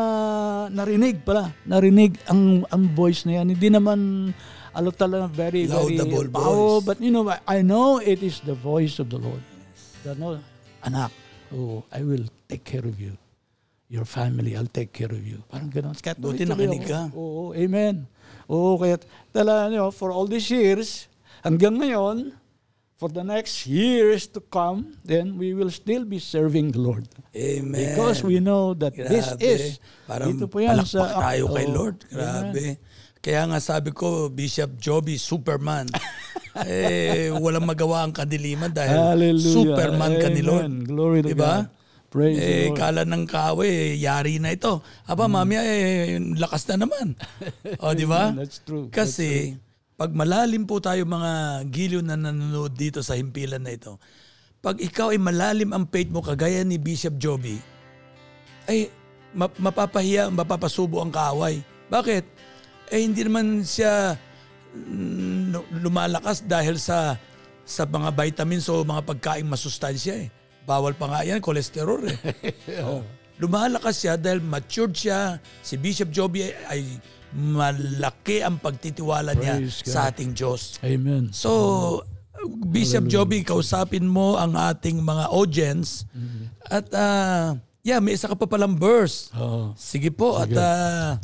narinig 0.73 1.21
pala, 1.21 1.53
narinig 1.69 2.17
ang, 2.25 2.65
ang 2.73 2.83
voice 2.97 3.29
na 3.29 3.45
yan. 3.45 3.53
Hindi 3.53 3.69
naman, 3.69 4.33
alo 4.75 4.91
talaga 4.91 5.31
very, 5.31 5.67
very 5.67 5.97
Laudable 5.97 6.29
power, 6.29 6.83
voice. 6.83 6.85
but 6.85 6.97
you 7.01 7.11
know, 7.11 7.23
I, 7.31 7.39
I 7.47 7.59
know 7.63 7.99
it 7.99 8.23
is 8.23 8.43
the 8.43 8.55
voice 8.55 8.99
of 8.99 9.09
the 9.09 9.19
Lord. 9.19 9.43
Ano, 10.05 10.43
anak, 10.85 11.11
oh, 11.55 11.87
I 11.95 12.03
will 12.03 12.27
take 12.51 12.65
care 12.67 12.85
of 12.85 12.99
you. 13.01 13.17
Your 13.89 14.05
family, 14.05 14.57
I'll 14.59 14.67
take 14.69 14.93
care 14.93 15.13
of 15.13 15.23
you. 15.23 15.39
Parang 15.47 15.71
gano'n. 15.71 15.95
Kaya 15.97 16.19
Buti 16.19 16.43
nakinig 16.45 16.89
ka. 16.89 17.15
Oo, 17.15 17.55
amen. 17.55 18.11
Oo, 18.51 18.75
kaya 18.81 18.99
tala, 19.31 19.71
you 19.71 19.79
know, 19.79 19.95
for 19.95 20.11
all 20.11 20.27
these 20.27 20.51
years, 20.51 21.07
hanggang 21.47 21.79
ngayon, 21.79 22.35
for 22.97 23.09
the 23.13 23.23
next 23.23 23.67
years 23.69 24.27
to 24.27 24.41
come, 24.41 24.97
then 25.05 25.37
we 25.37 25.53
will 25.53 25.71
still 25.71 26.03
be 26.05 26.19
serving 26.19 26.73
the 26.73 26.81
Lord. 26.81 27.07
Amen. 27.37 27.95
Because 27.95 28.25
we 28.25 28.41
know 28.41 28.73
that 28.75 28.97
this 28.97 29.31
Grabe. 29.37 29.43
is, 29.43 29.63
Parang 30.09 30.33
dito 30.33 30.49
po 30.49 30.59
yan 30.65 30.81
palakpak 30.81 31.11
sa, 31.11 31.21
tayo 31.21 31.45
kay 31.53 31.67
Lord. 31.69 31.97
Grabe. 32.09 32.67
Kaya 33.25 33.49
nga 33.49 33.57
sabi 33.57 33.89
ko, 33.97 34.29
Bishop 34.29 34.77
Joby, 34.77 35.17
Superman. 35.17 35.89
eh, 36.69 37.33
walang 37.33 37.65
magawa 37.65 38.05
ang 38.05 38.13
kadiliman 38.13 38.69
dahil 38.69 39.01
Hallelujah. 39.01 39.49
Superman 39.49 40.13
ka 40.21 40.29
ni 40.29 40.45
Amen. 40.45 40.51
Lord. 40.53 40.69
Glory 40.85 41.21
to 41.25 41.33
diba? 41.33 41.65
God. 41.65 41.83
Praise 42.13 42.37
the 42.37 42.45
eh, 42.47 42.67
Lord. 42.69 42.79
kala 42.79 43.03
ng 43.09 43.25
kawe, 43.25 43.65
eh, 43.67 43.97
yari 43.97 44.39
na 44.39 44.53
ito. 44.53 44.85
Aba, 45.09 45.25
mamaya, 45.25 45.65
eh, 45.65 46.21
lakas 46.37 46.69
na 46.69 46.85
naman. 46.85 47.17
o, 47.81 47.91
di 47.99 48.05
ba? 48.05 48.31
Amen. 48.31 48.45
That's 48.45 48.61
true. 48.61 48.93
Kasi, 48.93 49.57
pag 49.97 50.13
malalim 50.13 50.69
po 50.69 50.79
tayo 50.79 51.03
mga 51.09 51.65
giliw 51.73 52.05
na 52.05 52.21
nanonood 52.21 52.77
dito 52.77 53.01
sa 53.01 53.17
himpilan 53.17 53.65
na 53.65 53.73
ito, 53.73 53.97
pag 54.61 54.79
ikaw 54.79 55.11
ay 55.11 55.19
malalim 55.19 55.73
ang 55.73 55.89
faith 55.89 56.13
mo, 56.13 56.21
kagaya 56.21 56.61
ni 56.61 56.77
Bishop 56.77 57.17
Joby, 57.17 57.57
ay 58.69 58.93
ma- 59.33 59.51
mapapahiya, 59.59 60.29
mapapasubo 60.29 61.01
ang 61.01 61.11
kaaway. 61.11 61.65
Bakit? 61.89 62.25
Eh 62.93 63.01
hindi 63.05 63.25
naman 63.25 63.65
siya 63.65 64.19
mm, 64.75 65.81
lumalakas 65.81 66.45
dahil 66.45 66.77
sa 66.77 67.17
sa 67.65 67.89
mga 67.89 68.13
vitamins 68.13 68.69
o 68.69 68.85
mga 68.85 69.03
pagkain 69.09 69.49
masustansya 69.49 70.29
eh. 70.29 70.29
Bawal 70.65 70.97
pa 70.97 71.09
nga 71.09 71.21
yan, 71.25 71.41
cholesterol 71.41 72.05
eh. 72.09 72.19
oh. 72.89 73.05
Lumalakas 73.41 74.05
siya 74.05 74.15
dahil 74.21 74.41
matured 74.45 74.93
siya. 74.93 75.41
Si 75.65 75.81
Bishop 75.81 76.13
Joby 76.13 76.53
ay, 76.69 77.01
malaki 77.35 78.45
ang 78.47 78.63
pagtitiwala 78.63 79.35
niya 79.35 79.59
Praise 79.59 79.83
God. 79.83 79.91
sa 79.91 80.01
ating 80.09 80.31
Diyos. 80.33 80.79
Amen. 80.87 81.35
So, 81.35 81.51
Bishop 82.71 83.11
Joby, 83.11 83.43
kausapin 83.43 84.07
mo 84.07 84.39
ang 84.39 84.55
ating 84.55 85.03
mga 85.03 85.33
audience. 85.35 86.07
At 86.69 86.87
ah, 86.95 87.59
yeah, 87.83 87.99
may 87.99 88.15
isa 88.15 88.31
ka 88.31 88.37
pa 88.39 88.47
palang 88.47 88.79
verse. 88.79 89.35
Oo. 89.35 89.75
Sige 89.75 90.15
po. 90.15 90.39
At 90.39 90.53
ah, 90.55 91.19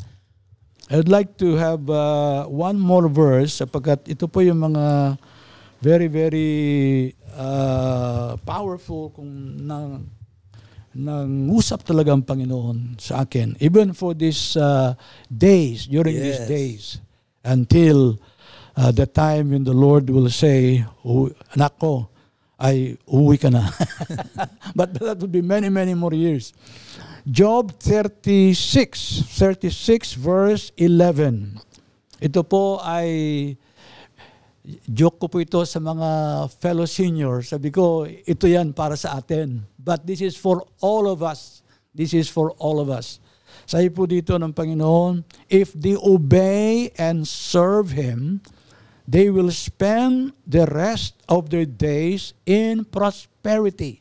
I'd 0.91 1.07
like 1.07 1.39
to 1.39 1.55
have 1.55 1.87
uh, 1.87 2.51
one 2.51 2.75
more 2.75 3.07
verse 3.07 3.63
sapagkat 3.63 4.11
ito 4.11 4.27
po 4.27 4.43
yung 4.43 4.59
mga 4.59 5.15
very, 5.79 6.11
very 6.11 6.51
uh, 7.33 8.35
powerful 8.43 9.15
kung 9.15 9.31
nang 9.63 10.11
nang 10.91 11.47
usap 11.55 11.87
talaga 11.87 12.11
ang 12.11 12.27
Panginoon 12.27 12.99
sa 12.99 13.23
akin. 13.23 13.55
Even 13.63 13.95
for 13.95 14.19
these 14.19 14.59
uh, 14.59 14.99
days, 15.31 15.87
during 15.87 16.19
these 16.19 16.43
Yes. 16.43 16.51
days, 16.51 16.83
until 17.47 18.19
uh, 18.75 18.91
the 18.91 19.07
time 19.07 19.55
when 19.55 19.63
the 19.63 19.71
Lord 19.73 20.11
will 20.11 20.27
say, 20.27 20.83
"U- 21.07 21.31
anak 21.55 21.79
ko, 21.79 22.11
ay 22.59 22.99
uwi 23.07 23.39
ka 23.39 23.49
na. 23.49 23.71
But 24.79 24.99
that 24.99 25.23
would 25.23 25.31
be 25.31 25.41
many, 25.41 25.71
many 25.71 25.95
more 25.95 26.13
years. 26.13 26.51
Job 27.29 27.77
36, 27.77 29.29
36 29.29 30.17
verse 30.17 30.73
11. 30.81 31.61
Ito 32.17 32.41
po 32.41 32.81
ay 32.81 33.53
joke 34.89 35.21
ko 35.21 35.27
po 35.29 35.37
ito 35.41 35.61
sa 35.69 35.85
mga 35.85 36.09
fellow 36.49 36.89
seniors. 36.89 37.53
Sabi 37.53 37.69
ko, 37.69 38.09
ito 38.09 38.49
yan 38.49 38.73
para 38.73 38.97
sa 38.97 39.21
atin. 39.21 39.61
But 39.77 40.09
this 40.09 40.25
is 40.25 40.33
for 40.33 40.65
all 40.81 41.13
of 41.13 41.21
us. 41.21 41.61
This 41.93 42.17
is 42.17 42.33
for 42.33 42.57
all 42.57 42.81
of 42.81 42.89
us. 42.89 43.21
Sabi 43.69 43.93
po 43.93 44.09
dito 44.09 44.41
ng 44.41 44.57
Panginoon, 44.57 45.21
if 45.53 45.77
they 45.77 46.01
obey 46.01 46.89
and 46.97 47.29
serve 47.29 47.93
Him, 47.93 48.41
they 49.05 49.29
will 49.29 49.53
spend 49.53 50.33
the 50.49 50.65
rest 50.73 51.21
of 51.29 51.53
their 51.53 51.69
days 51.69 52.33
in 52.49 52.89
prosperity 52.89 53.30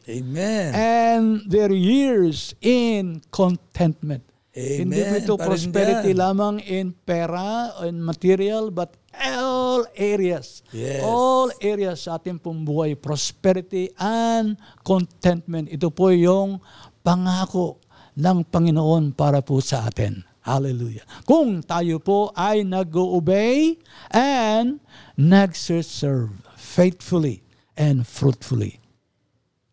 Amen. 0.07 0.75
and 0.75 1.25
their 1.47 1.71
years 1.71 2.51
in 2.59 3.23
contentment. 3.31 4.23
Amen. 4.59 4.91
Hindi 4.91 4.99
ito 5.23 5.39
prosperity 5.39 6.11
yan. 6.11 6.19
lamang 6.19 6.55
in 6.67 6.91
pera, 6.91 7.71
in 7.87 8.03
material, 8.03 8.73
but 8.73 8.97
all 9.15 9.87
areas. 9.95 10.65
Yes. 10.75 10.99
All 11.05 11.53
areas 11.63 12.09
sa 12.09 12.19
ating 12.19 12.41
pong 12.43 12.67
buhay, 12.67 12.99
prosperity 12.99 13.87
and 13.95 14.59
contentment. 14.83 15.71
Ito 15.71 15.93
po 15.93 16.11
yung 16.11 16.59
pangako 17.05 17.79
ng 18.19 18.43
Panginoon 18.51 19.15
para 19.15 19.39
po 19.39 19.63
sa 19.63 19.87
atin. 19.87 20.27
Hallelujah. 20.43 21.05
Kung 21.29 21.61
tayo 21.61 22.01
po 22.01 22.33
ay 22.33 22.65
nag-obey 22.65 23.77
and 24.09 24.81
nag-serve 25.13 26.33
faithfully 26.57 27.45
and 27.77 28.03
fruitfully. 28.03 28.78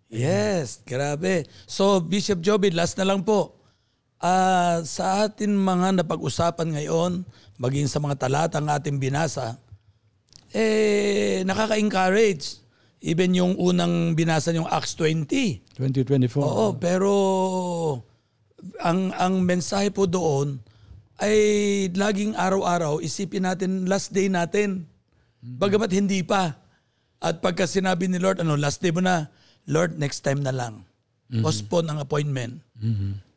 Yes, 0.07 0.83
grabe. 0.87 1.51
So, 1.67 1.99
Bishop 1.99 2.39
Joby, 2.39 2.71
last 2.71 2.95
na 2.95 3.07
lang 3.07 3.27
po. 3.27 3.59
Ah, 4.23 4.81
sa 4.87 5.27
atin 5.27 5.53
mga 5.53 6.03
napag-usapan 6.03 6.79
ngayon, 6.79 7.27
maging 7.59 7.91
sa 7.91 7.99
mga 7.99 8.17
talatang 8.17 8.71
ating 8.71 8.97
binasa, 9.03 9.59
eh, 10.55 11.43
nakaka-encourage. 11.45 12.65
Even 13.05 13.37
yung 13.37 13.55
unang 13.61 14.17
binasa 14.17 14.51
yung 14.57 14.67
Acts 14.67 14.97
20. 14.97 15.29
2024. 15.77 16.41
Oo, 16.41 16.67
pero 16.81 17.13
ang 18.81 19.13
ang 19.15 19.45
mensahe 19.45 19.93
po 19.93 20.09
doon 20.09 20.59
ay 21.21 21.37
laging 21.93 22.33
araw-araw 22.35 22.99
isipin 23.05 23.45
natin 23.45 23.85
last 23.85 24.17
day 24.17 24.33
natin. 24.33 24.89
Bagamat 25.45 25.93
hindi 25.93 26.25
pa. 26.25 26.57
At 27.21 27.45
pagka 27.45 27.69
sinabi 27.69 28.09
ni 28.09 28.17
Lord, 28.21 28.41
ano, 28.41 28.57
last 28.57 28.81
day 28.81 28.93
mo 28.93 29.05
na, 29.05 29.29
Lord, 29.67 29.99
next 29.99 30.23
time 30.23 30.41
na 30.41 30.51
lang. 30.51 30.87
Postpone 31.29 31.91
ang 31.91 31.99
appointment. 31.99 32.63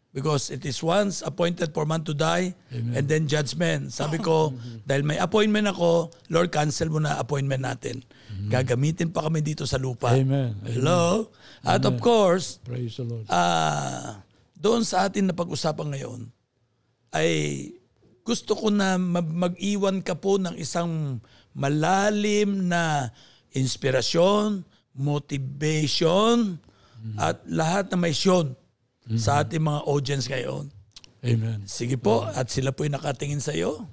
Because 0.10 0.50
it 0.50 0.66
is 0.66 0.82
once 0.82 1.22
appointed 1.22 1.70
for 1.70 1.86
man 1.86 2.02
to 2.02 2.18
die 2.18 2.54
and 2.70 3.06
then 3.06 3.26
judgment. 3.26 3.94
Sabi 3.94 4.18
ko, 4.18 4.54
dahil 4.90 5.06
may 5.06 5.18
appointment 5.18 5.70
ako, 5.70 6.10
Lord, 6.30 6.50
cancel 6.50 6.90
mo 6.90 6.98
na 6.98 7.18
appointment 7.18 7.62
natin. 7.62 8.02
Gagamitin 8.50 9.10
pa 9.10 9.26
kami 9.26 9.42
dito 9.42 9.66
sa 9.66 9.78
lupa. 9.78 10.14
Amen. 10.14 10.58
Hello? 10.66 11.30
At 11.62 11.86
of 11.86 11.98
course, 12.00 12.58
Praise 12.64 12.98
the 12.98 13.06
Lord. 13.06 13.26
ah 13.30 14.22
doon 14.60 14.84
sa 14.84 15.08
atin 15.08 15.24
na 15.24 15.36
pag-usapan 15.36 15.96
ngayon, 15.96 16.28
ay 17.16 17.32
gusto 18.22 18.54
ko 18.54 18.68
na 18.68 19.00
ma- 19.00 19.24
mag-iwan 19.24 20.04
ka 20.04 20.20
po 20.20 20.36
ng 20.36 20.60
isang 20.60 21.24
malalim 21.56 22.68
na 22.68 23.10
inspirasyon, 23.56 24.68
motivation, 24.96 26.58
at 27.16 27.40
lahat 27.48 27.88
na 27.92 27.98
may 27.98 28.12
syon 28.12 28.56
sa 29.16 29.42
ating 29.42 29.64
mga 29.64 29.82
audience 29.88 30.28
ngayon. 30.28 30.68
Amen. 31.24 31.64
Sige 31.68 32.00
po, 32.00 32.24
at 32.24 32.48
sila 32.48 32.72
po'y 32.72 32.92
nakatingin 32.92 33.44
sa 33.44 33.52
iyo 33.52 33.88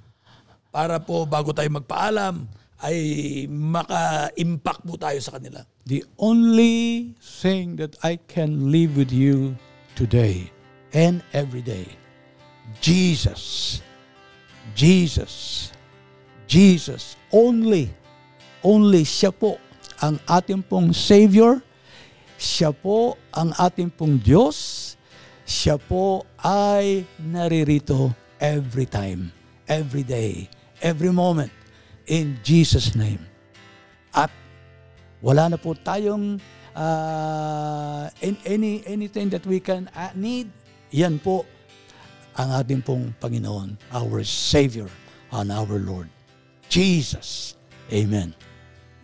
para 0.71 0.99
po 1.01 1.25
bago 1.27 1.51
tayo 1.51 1.67
magpaalam 1.73 2.47
ay 2.85 2.97
maka-impact 3.49 4.85
po 4.85 4.95
tayo 4.95 5.17
sa 5.17 5.35
kanila. 5.39 5.65
The 5.89 6.05
only 6.21 7.17
thing 7.17 7.81
that 7.81 7.97
I 8.05 8.21
can 8.29 8.69
live 8.69 8.93
with 8.93 9.09
you 9.09 9.57
today 9.97 10.53
and 10.93 11.25
every 11.33 11.65
day, 11.65 11.89
Jesus, 12.79 13.81
Jesus, 14.77 15.73
Jesus, 16.45 17.17
only, 17.33 17.89
only 18.61 19.01
siya 19.01 19.33
po 19.33 19.57
ang 19.97 20.21
ating 20.29 20.61
pong 20.61 20.93
Savior, 20.93 21.61
siya 22.37 22.69
po 22.69 23.17
ang 23.33 23.49
ating 23.57 23.89
pong 23.89 24.21
Diyos, 24.21 24.93
siya 25.47 25.81
po 25.81 26.27
ay 26.37 27.07
naririto 27.17 28.13
every 28.37 28.85
time, 28.85 29.33
every 29.65 30.05
day, 30.05 30.45
every 30.85 31.09
moment, 31.09 31.49
in 32.05 32.37
Jesus' 32.45 32.93
name. 32.93 33.21
At 34.13 34.29
wala 35.17 35.49
na 35.49 35.57
po 35.57 35.73
tayong 35.73 36.37
uh, 36.77 38.05
in- 38.21 38.41
any 38.45 38.85
anything 38.85 39.33
that 39.33 39.43
we 39.49 39.57
can 39.57 39.89
uh, 39.97 40.13
need. 40.13 40.53
Yan 40.93 41.17
po 41.17 41.43
ang 42.37 42.53
ating 42.53 42.85
pong 42.85 43.17
Panginoon, 43.17 43.75
our 43.89 44.21
Savior 44.21 44.87
and 45.33 45.49
our 45.49 45.81
Lord. 45.81 46.07
Jesus. 46.69 47.57
Amen. 47.89 48.46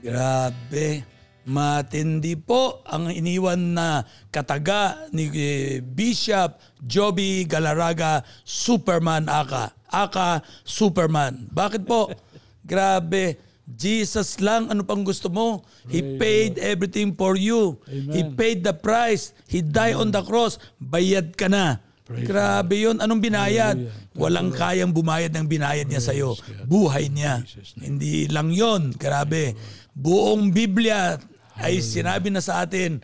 Grabe. 0.04 1.08
Matindi 1.44 2.40
po 2.40 2.84
ang 2.88 3.12
iniwan 3.12 3.76
na 3.76 4.04
kataga 4.32 5.08
ni 5.12 5.28
eh, 5.32 5.84
Bishop 5.84 6.60
Joby 6.80 7.44
Galaraga, 7.48 8.24
Superman 8.44 9.28
Aka. 9.28 9.72
Aka, 9.92 10.44
Superman. 10.64 11.48
Bakit 11.52 11.88
po? 11.88 12.12
Grabe. 12.72 13.40
Jesus 13.64 14.44
lang, 14.44 14.68
ano 14.68 14.84
pang 14.84 15.08
gusto 15.08 15.32
mo? 15.32 15.64
He 15.88 16.20
paid 16.20 16.60
everything 16.60 17.16
for 17.16 17.40
you. 17.40 17.80
He 17.88 18.24
Amen. 18.24 18.36
paid 18.36 18.60
the 18.60 18.76
price. 18.76 19.32
He 19.48 19.64
died 19.64 19.96
on 19.96 20.12
the 20.12 20.20
cross. 20.20 20.60
Bayad 20.84 21.40
ka 21.40 21.48
na. 21.48 21.80
Praise 22.04 22.28
Grabe 22.28 22.76
yun. 22.76 23.00
Anong 23.00 23.24
binayad? 23.24 23.80
Hallelujah. 23.80 24.20
Walang 24.20 24.52
kayang 24.52 24.92
bumayad 24.92 25.32
ng 25.32 25.48
binayad 25.48 25.88
niya 25.88 26.04
sa'yo. 26.04 26.36
Buhay 26.68 27.08
niya. 27.08 27.40
Jesus' 27.48 27.80
Hindi 27.80 28.28
lang 28.28 28.52
yon. 28.52 28.92
Grabe. 29.00 29.56
Buong 29.94 30.50
Biblia 30.50 31.22
ay 31.54 31.86
sinabi 31.86 32.34
na 32.34 32.42
sa 32.42 32.66
atin, 32.66 32.98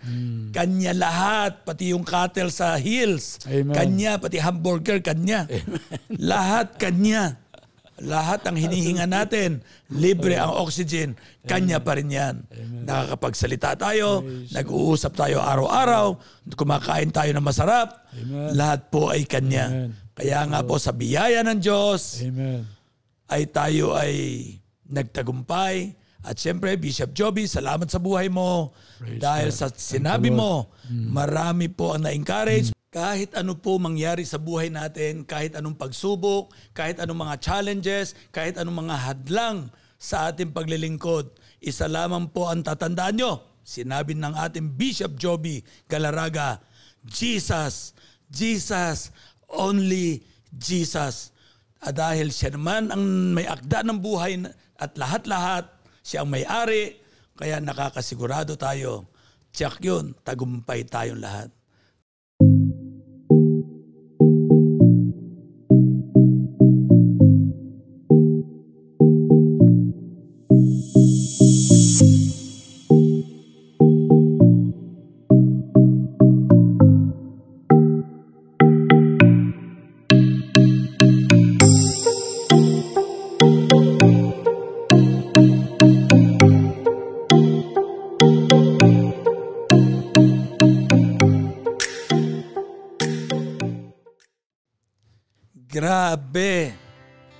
kanya 0.49 0.93
lahat, 0.97 1.61
pati 1.61 1.93
yung 1.93 2.01
cattle 2.01 2.49
sa 2.49 2.81
hills, 2.81 3.37
Amen. 3.45 3.77
kanya, 3.77 4.17
pati 4.17 4.41
hamburger, 4.41 4.97
kanya. 5.05 5.45
Lahat 6.17 6.73
kanya. 6.81 7.37
Lahat 7.99 8.39
ang 8.47 8.55
hinihinga 8.55 9.11
natin, 9.11 9.59
libre 9.91 10.39
ang 10.39 10.55
oxygen, 10.55 11.19
kanya 11.43 11.83
pa 11.83 11.99
rin 11.99 12.07
yan. 12.07 12.47
Nakakapagsalita 12.87 13.75
tayo, 13.75 14.23
nag-uusap 14.55 15.19
tayo 15.19 15.43
araw-araw, 15.43 16.15
kumakain 16.55 17.11
tayo 17.11 17.35
ng 17.35 17.43
masarap, 17.43 18.07
Amen. 18.15 18.55
lahat 18.55 18.87
po 18.87 19.11
ay 19.11 19.27
kanya. 19.27 19.67
Amen. 19.67 19.91
Kaya 20.15 20.47
nga 20.47 20.63
po 20.63 20.79
sa 20.79 20.95
biyaya 20.95 21.43
ng 21.43 21.59
Diyos, 21.59 22.23
Amen. 22.23 22.63
ay 23.27 23.43
tayo 23.51 23.91
ay 23.99 24.15
nagtagumpay. 24.87 25.98
At 26.19 26.35
siyempre, 26.35 26.75
Bishop 26.75 27.15
Joby, 27.15 27.47
salamat 27.47 27.87
sa 27.87 27.99
buhay 27.99 28.27
mo. 28.27 28.75
Praise 28.99 29.23
dahil 29.23 29.49
God. 29.51 29.55
sa 29.55 29.67
sinabi 29.71 30.27
mo, 30.27 30.67
marami 30.91 31.71
po 31.71 31.95
ang 31.95 32.03
na-encourage. 32.03 32.75
Mm. 32.75 32.77
Kahit 32.89 33.31
ano 33.37 33.53
po 33.53 33.77
mangyari 33.77 34.25
sa 34.25 34.41
buhay 34.41 34.73
natin, 34.73 35.21
kahit 35.23 35.53
anong 35.53 35.77
pagsubok, 35.77 36.49
kahit 36.73 36.97
anong 36.97 37.21
mga 37.23 37.35
challenges, 37.39 38.17
kahit 38.33 38.57
anong 38.57 38.89
mga 38.89 38.97
hadlang 38.97 39.57
sa 39.95 40.33
ating 40.33 40.51
paglilingkod, 40.51 41.29
isa 41.61 41.85
lamang 41.85 42.27
po 42.33 42.49
ang 42.49 42.65
tatandaan 42.65 43.15
nyo. 43.15 43.33
Sinabi 43.61 44.17
ng 44.17 44.33
ating 44.33 44.73
Bishop 44.73 45.13
Joby 45.15 45.61
Galaraga, 45.85 46.57
Jesus, 47.05 47.93
Jesus, 48.27 49.13
only 49.47 50.25
Jesus. 50.57 51.29
Ah, 51.79 51.93
dahil 51.93 52.33
siya 52.33 52.57
naman 52.57 52.91
ang 52.91 53.03
may 53.37 53.47
akda 53.47 53.85
ng 53.85 54.01
buhay 54.01 54.35
at 54.79 54.91
lahat-lahat, 54.99 55.69
siya 56.09 56.25
ang 56.25 56.33
may-ari, 56.33 56.97
kaya 57.37 57.61
nakakasigurado 57.61 58.57
tayo, 58.57 59.05
tiyak 59.53 59.77
yun, 59.77 60.17
tagumpay 60.25 60.81
tayong 60.89 61.21
lahat. 61.21 61.53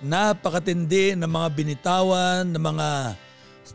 Napakatindi 0.10 1.13
ng 1.13 1.30
mga 1.30 1.48
binitawan, 1.54 2.41
ng 2.50 2.58
mga 2.58 3.13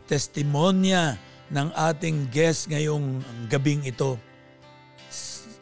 testimonya 0.03 1.15
ng 1.47 1.71
ating 1.71 2.27
guest 2.27 2.67
ngayong 2.67 3.23
gabing 3.47 3.87
ito. 3.87 4.19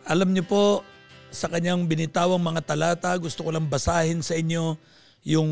Alam 0.09 0.33
niyo 0.33 0.49
po, 0.49 0.81
sa 1.29 1.45
kanyang 1.45 1.85
binitawang 1.85 2.41
mga 2.41 2.65
talata, 2.65 3.13
gusto 3.21 3.45
ko 3.45 3.53
lang 3.53 3.69
basahin 3.69 4.25
sa 4.25 4.33
inyo 4.33 4.73
yung 5.21 5.49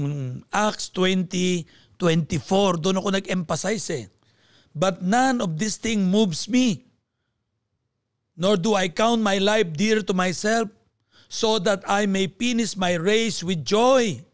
Acts 0.50 0.90
20, 0.90 1.70
24. 2.02 2.82
Doon 2.82 2.98
ako 2.98 3.08
nag-emphasize 3.14 3.88
eh. 3.94 4.06
But 4.74 5.06
none 5.06 5.38
of 5.38 5.62
this 5.62 5.78
thing 5.78 6.10
moves 6.10 6.50
me, 6.50 6.90
nor 8.34 8.58
do 8.58 8.74
I 8.74 8.90
count 8.90 9.22
my 9.22 9.38
life 9.38 9.70
dear 9.78 10.02
to 10.02 10.18
myself, 10.18 10.66
so 11.30 11.62
that 11.62 11.86
I 11.86 12.10
may 12.10 12.26
finish 12.26 12.74
my 12.74 12.98
race 12.98 13.46
with 13.46 13.62
joy 13.62 14.26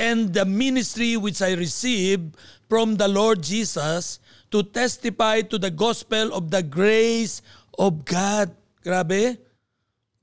and 0.00 0.32
the 0.32 0.48
ministry 0.48 1.20
which 1.20 1.44
I 1.44 1.52
received 1.52 2.40
from 2.72 2.96
the 2.96 3.04
Lord 3.04 3.44
Jesus 3.44 4.16
to 4.48 4.64
testify 4.64 5.44
to 5.52 5.60
the 5.60 5.68
gospel 5.68 6.32
of 6.32 6.48
the 6.48 6.64
grace 6.64 7.44
of 7.76 8.08
God. 8.08 8.48
Grabe? 8.80 9.36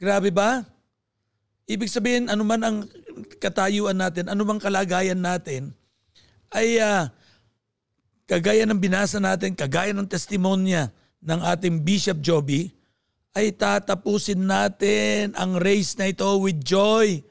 Grabe 0.01 0.33
ba? 0.33 0.65
Ibig 1.69 1.93
sabihin, 1.93 2.25
anuman 2.25 2.61
ang 2.65 2.77
katayuan 3.37 4.01
natin, 4.01 4.33
anumang 4.33 4.57
kalagayan 4.57 5.19
natin, 5.19 5.75
ay 6.49 6.79
uh, 6.79 7.11
kagaya 8.25 8.65
ng 8.65 8.79
binasa 8.79 9.19
natin, 9.19 9.53
kagaya 9.53 9.93
ng 9.93 10.07
testimonya 10.07 10.89
ng 11.21 11.39
ating 11.43 11.83
Bishop 11.83 12.17
Joby, 12.23 12.71
ay 13.37 13.53
tatapusin 13.53 14.47
natin 14.47 15.35
ang 15.37 15.61
race 15.61 15.93
na 15.99 16.09
ito 16.09 16.25
with 16.41 16.57
joy. 16.65 17.21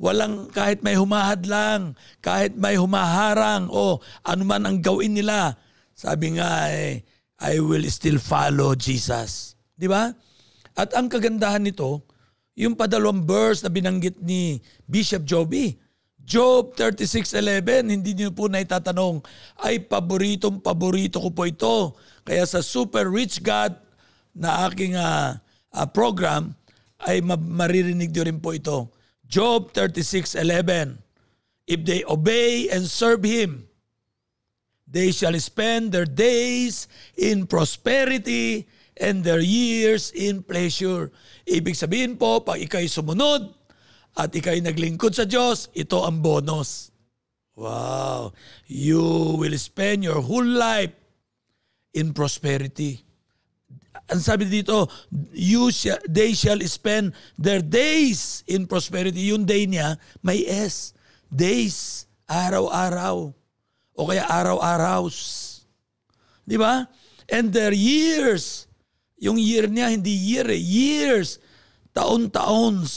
Walang 0.00 0.48
kahit 0.48 0.80
may 0.80 0.96
humahad 0.96 1.44
lang, 1.44 1.92
kahit 2.24 2.56
may 2.56 2.80
humaharang 2.80 3.68
o 3.68 4.00
anuman 4.24 4.64
ang 4.64 4.76
gawin 4.80 5.12
nila. 5.12 5.60
Sabi 5.92 6.40
nga 6.40 6.72
eh, 6.72 7.04
I 7.36 7.60
will 7.60 7.84
still 7.92 8.16
follow 8.16 8.72
Jesus. 8.72 9.60
Di 9.76 9.84
ba? 9.84 10.08
At 10.72 10.96
ang 10.96 11.12
kagandahan 11.12 11.60
nito, 11.68 12.00
yung 12.56 12.80
padalawang 12.80 13.28
verse 13.28 13.60
na 13.60 13.68
binanggit 13.68 14.24
ni 14.24 14.64
Bishop 14.88 15.28
Joby, 15.28 15.76
Job 16.20 16.72
36.11, 16.76 17.92
hindi 17.92 18.12
niyo 18.16 18.32
po 18.32 18.48
na 18.48 18.64
itatanong, 18.64 19.20
ay 19.64 19.84
paboritong 19.84 20.64
paborito 20.64 21.20
ko 21.20 21.28
po 21.28 21.44
ito. 21.44 21.76
Kaya 22.24 22.44
sa 22.48 22.64
Super 22.64 23.08
Rich 23.08 23.44
God 23.44 23.76
na 24.32 24.64
aking 24.68 24.96
uh, 24.96 25.36
uh, 25.74 25.88
program 25.90 26.54
ay 27.02 27.24
maririnig 27.24 28.12
niyo 28.12 28.24
rin 28.28 28.38
po 28.38 28.54
ito. 28.54 28.92
Job 29.30 29.70
36:11 29.70 30.98
If 31.70 31.86
they 31.86 32.02
obey 32.02 32.66
and 32.66 32.90
serve 32.90 33.22
him 33.22 33.70
they 34.90 35.14
shall 35.14 35.38
spend 35.38 35.94
their 35.94 36.04
days 36.04 36.90
in 37.14 37.46
prosperity 37.46 38.66
and 38.98 39.22
their 39.22 39.38
years 39.38 40.10
in 40.10 40.42
pleasure. 40.42 41.14
Ibig 41.46 41.78
sabihin 41.78 42.18
po, 42.18 42.42
pag 42.42 42.58
ikay 42.58 42.90
sumunod 42.90 43.54
at 44.18 44.34
ikay 44.34 44.58
naglingkod 44.58 45.14
sa 45.14 45.22
Diyos, 45.22 45.70
ito 45.78 46.02
ang 46.02 46.18
bonus. 46.18 46.90
Wow! 47.54 48.34
You 48.66 49.38
will 49.38 49.54
spend 49.62 50.02
your 50.02 50.18
whole 50.18 50.46
life 50.46 50.92
in 51.94 52.10
prosperity 52.10 53.06
ang 54.10 54.18
sabi 54.18 54.50
dito, 54.50 54.90
you 55.30 55.70
shall, 55.70 56.02
they 56.10 56.34
shall 56.34 56.58
spend 56.66 57.14
their 57.38 57.62
days 57.62 58.42
in 58.50 58.66
prosperity. 58.66 59.30
Yung 59.30 59.46
day 59.46 59.70
niya, 59.70 59.94
may 60.20 60.42
S. 60.44 60.92
Days. 61.30 62.10
Araw-araw. 62.26 63.30
O 63.94 64.06
kaya 64.06 64.26
araw-araw. 64.26 65.06
Di 66.42 66.58
ba? 66.58 66.86
And 67.30 67.54
their 67.54 67.74
years. 67.74 68.66
Yung 69.22 69.38
year 69.38 69.70
niya, 69.70 69.94
hindi 69.94 70.10
year 70.10 70.46
eh. 70.50 70.58
Years. 70.58 71.38
Taon-taons. 71.94 72.90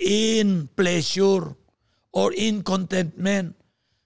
In 0.00 0.68
pleasure. 0.76 1.56
Or 2.12 2.32
in 2.36 2.60
contentment. 2.60 3.56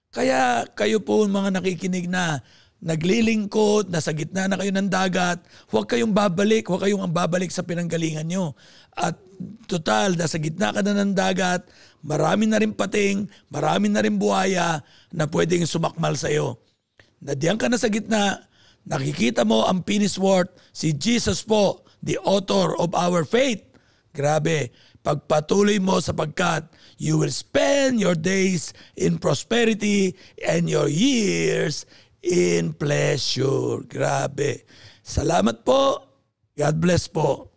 Kaya 0.09 0.65
kayo 0.73 1.03
po 1.03 1.27
mga 1.27 1.59
nakikinig 1.59 2.09
na 2.09 2.41
naglilingkod, 2.79 3.91
nasa 3.91 4.15
gitna 4.15 4.47
na 4.47 4.55
kayo 4.55 4.71
ng 4.71 4.87
dagat, 4.87 5.43
huwag 5.67 5.87
kayong 5.87 6.15
babalik, 6.15 6.67
huwag 6.71 6.87
kayong 6.87 7.03
ang 7.03 7.11
babalik 7.11 7.51
sa 7.51 7.63
pinanggalingan 7.63 8.27
nyo. 8.27 8.55
At 8.95 9.19
total, 9.67 10.15
nasa 10.15 10.39
gitna 10.39 10.71
ka 10.71 10.79
na 10.79 10.95
ng 10.95 11.11
dagat, 11.11 11.67
marami 11.99 12.47
na 12.47 12.59
rin 12.59 12.71
pating, 12.71 13.27
marami 13.51 13.91
na 13.91 13.99
rin 13.99 14.15
buhaya 14.15 14.79
na 15.11 15.27
pwedeng 15.27 15.67
sumakmal 15.67 16.15
sa 16.15 16.31
iyo. 16.31 16.55
Nadiyan 17.19 17.59
ka 17.59 17.67
na 17.67 17.75
sa 17.75 17.91
gitna, 17.91 18.47
nakikita 18.87 19.43
mo 19.43 19.67
ang 19.67 19.83
finished 19.83 20.19
work, 20.19 20.55
si 20.71 20.95
Jesus 20.95 21.43
po, 21.43 21.83
the 21.99 22.15
author 22.23 22.79
of 22.79 22.95
our 22.95 23.27
faith. 23.27 23.59
Grabe, 24.15 24.71
pagpatuloy 25.03 25.79
mo 25.83 25.99
sapagkat 25.99 26.67
you 26.99 27.15
will 27.15 27.31
spend 27.31 27.99
your 28.03 28.15
days 28.15 28.75
in 28.99 29.15
prosperity 29.15 30.11
and 30.43 30.67
your 30.67 30.91
years 30.91 31.87
in 32.23 32.73
pleasure. 32.75 33.83
Grabe. 33.87 34.67
Salamat 35.03 35.63
po. 35.63 36.03
God 36.55 36.75
bless 36.79 37.07
po. 37.07 37.47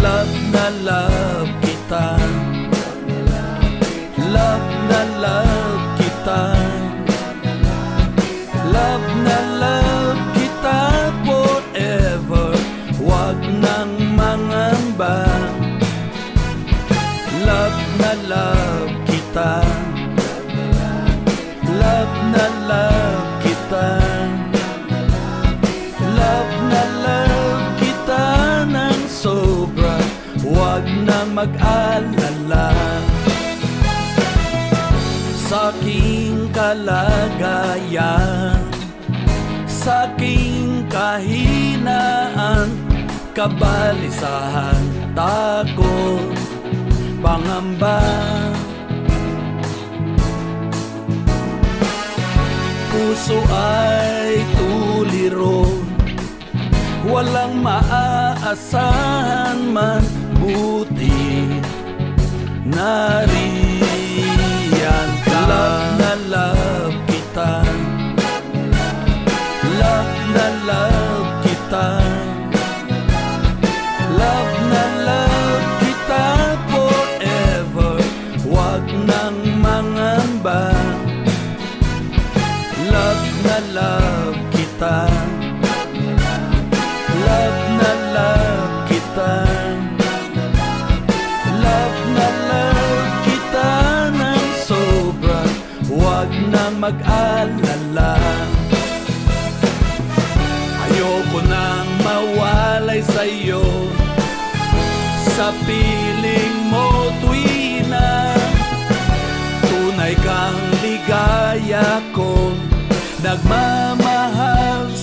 Love 0.00 0.34
na 0.52 0.66
love 0.84 1.50
kita. 1.64 2.06
Love 4.30 4.68
na 4.88 5.00
love 5.20 5.49
kalagayan 36.70 38.62
Sa 39.66 40.06
aking 40.06 40.86
kahinaan 40.86 42.70
kabalisahan, 43.34 44.78
takot, 45.18 46.30
pangamba. 47.18 47.98
Puso 52.94 53.42
ay 53.50 54.38
tuliro, 54.54 55.66
walang 57.08 57.58
maaasahan 57.64 58.94
man 59.74 60.06
buti. 60.38 61.50
Nariyan 62.62 63.69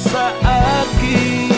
Nagmamahal 0.08 0.38
sa 0.40 1.57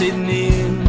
pansinin 0.00 0.80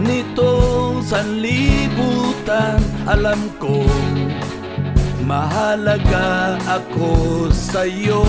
Nitong 0.00 1.04
sanlibutan 1.04 2.80
Alam 3.04 3.52
ko 3.60 3.84
Mahalaga 5.22 6.58
ako 6.66 7.46
sa'yo. 7.54 8.26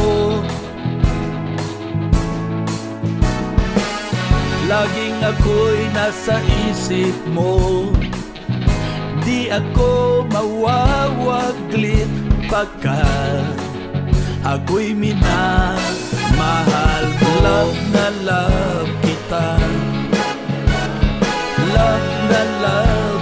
Laging 4.69 5.17
ako'y 5.25 5.89
nasa 5.91 6.37
isip 6.69 7.17
mo. 7.33 7.89
Di 9.25 9.49
ako 9.49 10.23
mawawaglit 10.29 12.07
pagkat 12.45 13.57
Ako'y 14.45 14.93
minamahal 14.93 15.83
Love 17.43 17.81
na 17.91 18.07
love 18.23 19.12
kita 19.23 19.55
Love 21.73 22.11
na 22.27 22.41
love 22.59 23.12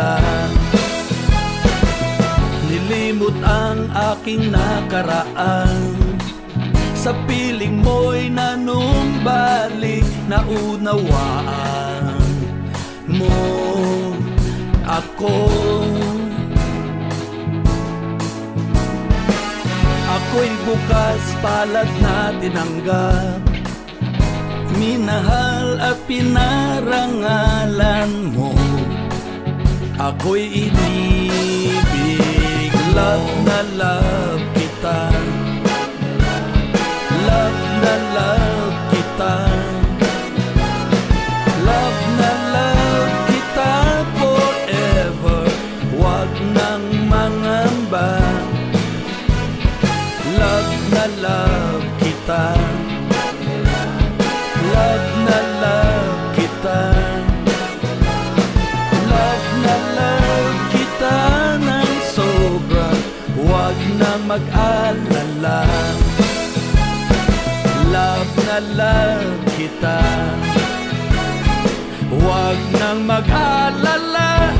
mag-alala 0.00 0.48
Nilimot 2.70 3.34
ang 3.42 3.90
aking 4.14 4.54
nakaraan. 4.54 5.98
Sa 6.94 7.10
piling 7.26 7.82
mo'y 7.82 8.30
nanumbalik 8.30 10.06
Naunawaan 10.30 12.14
mo 13.10 13.42
ako. 14.86 15.50
Ako'y 20.10 20.50
bukas 20.62 21.22
palad 21.42 21.90
na 21.98 22.30
tinanggap. 22.38 23.42
Minahal 24.78 25.74
at 25.82 25.98
pinarangalan 26.06 28.30
mo 28.30 28.69
Ako'y 30.00 30.48
inibig 30.64 31.90
Love 32.96 33.32
na 33.44 33.58
love 33.76 34.44
kita. 34.56 34.98
Love 37.28 37.62
na 37.84 37.94
love 38.16 38.76
kita. 38.88 39.34
Love 41.68 42.02
na 42.16 42.32
love 42.56 43.12
kita 43.28 43.72
forever. 44.16 45.44
Huwag 45.92 46.32
nang 46.56 46.84
mangamba. 47.04 48.16
Love 50.40 50.76
na 50.96 51.04
love 51.20 51.84
kita 52.00 52.59
Huwag 63.70 63.86
na 64.02 64.12
mag-alala 64.26 65.62
Love 67.86 68.34
na 68.42 68.58
love 68.74 69.38
kita 69.54 69.98
Huwag 72.10 72.58
nang 72.82 73.06
mag-alala 73.06 74.50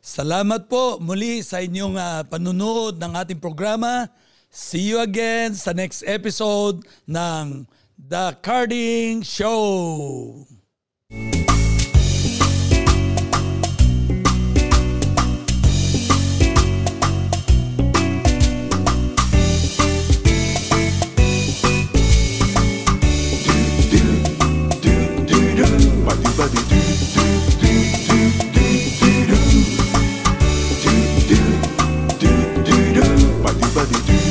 Salamat 0.00 0.64
po 0.64 0.96
muli 0.96 1.44
sa 1.44 1.60
inyong 1.60 2.00
uh, 2.00 2.24
panunood 2.24 2.96
ng 2.96 3.12
ating 3.20 3.36
programa. 3.36 4.08
See 4.48 4.96
you 4.96 5.04
again 5.04 5.52
sa 5.52 5.76
next 5.76 6.00
episode 6.08 6.88
ng 7.04 7.68
The 8.00 8.32
Carding 8.40 9.20
Show. 9.20 10.48
everybody. 33.78 34.06
do 34.06 34.25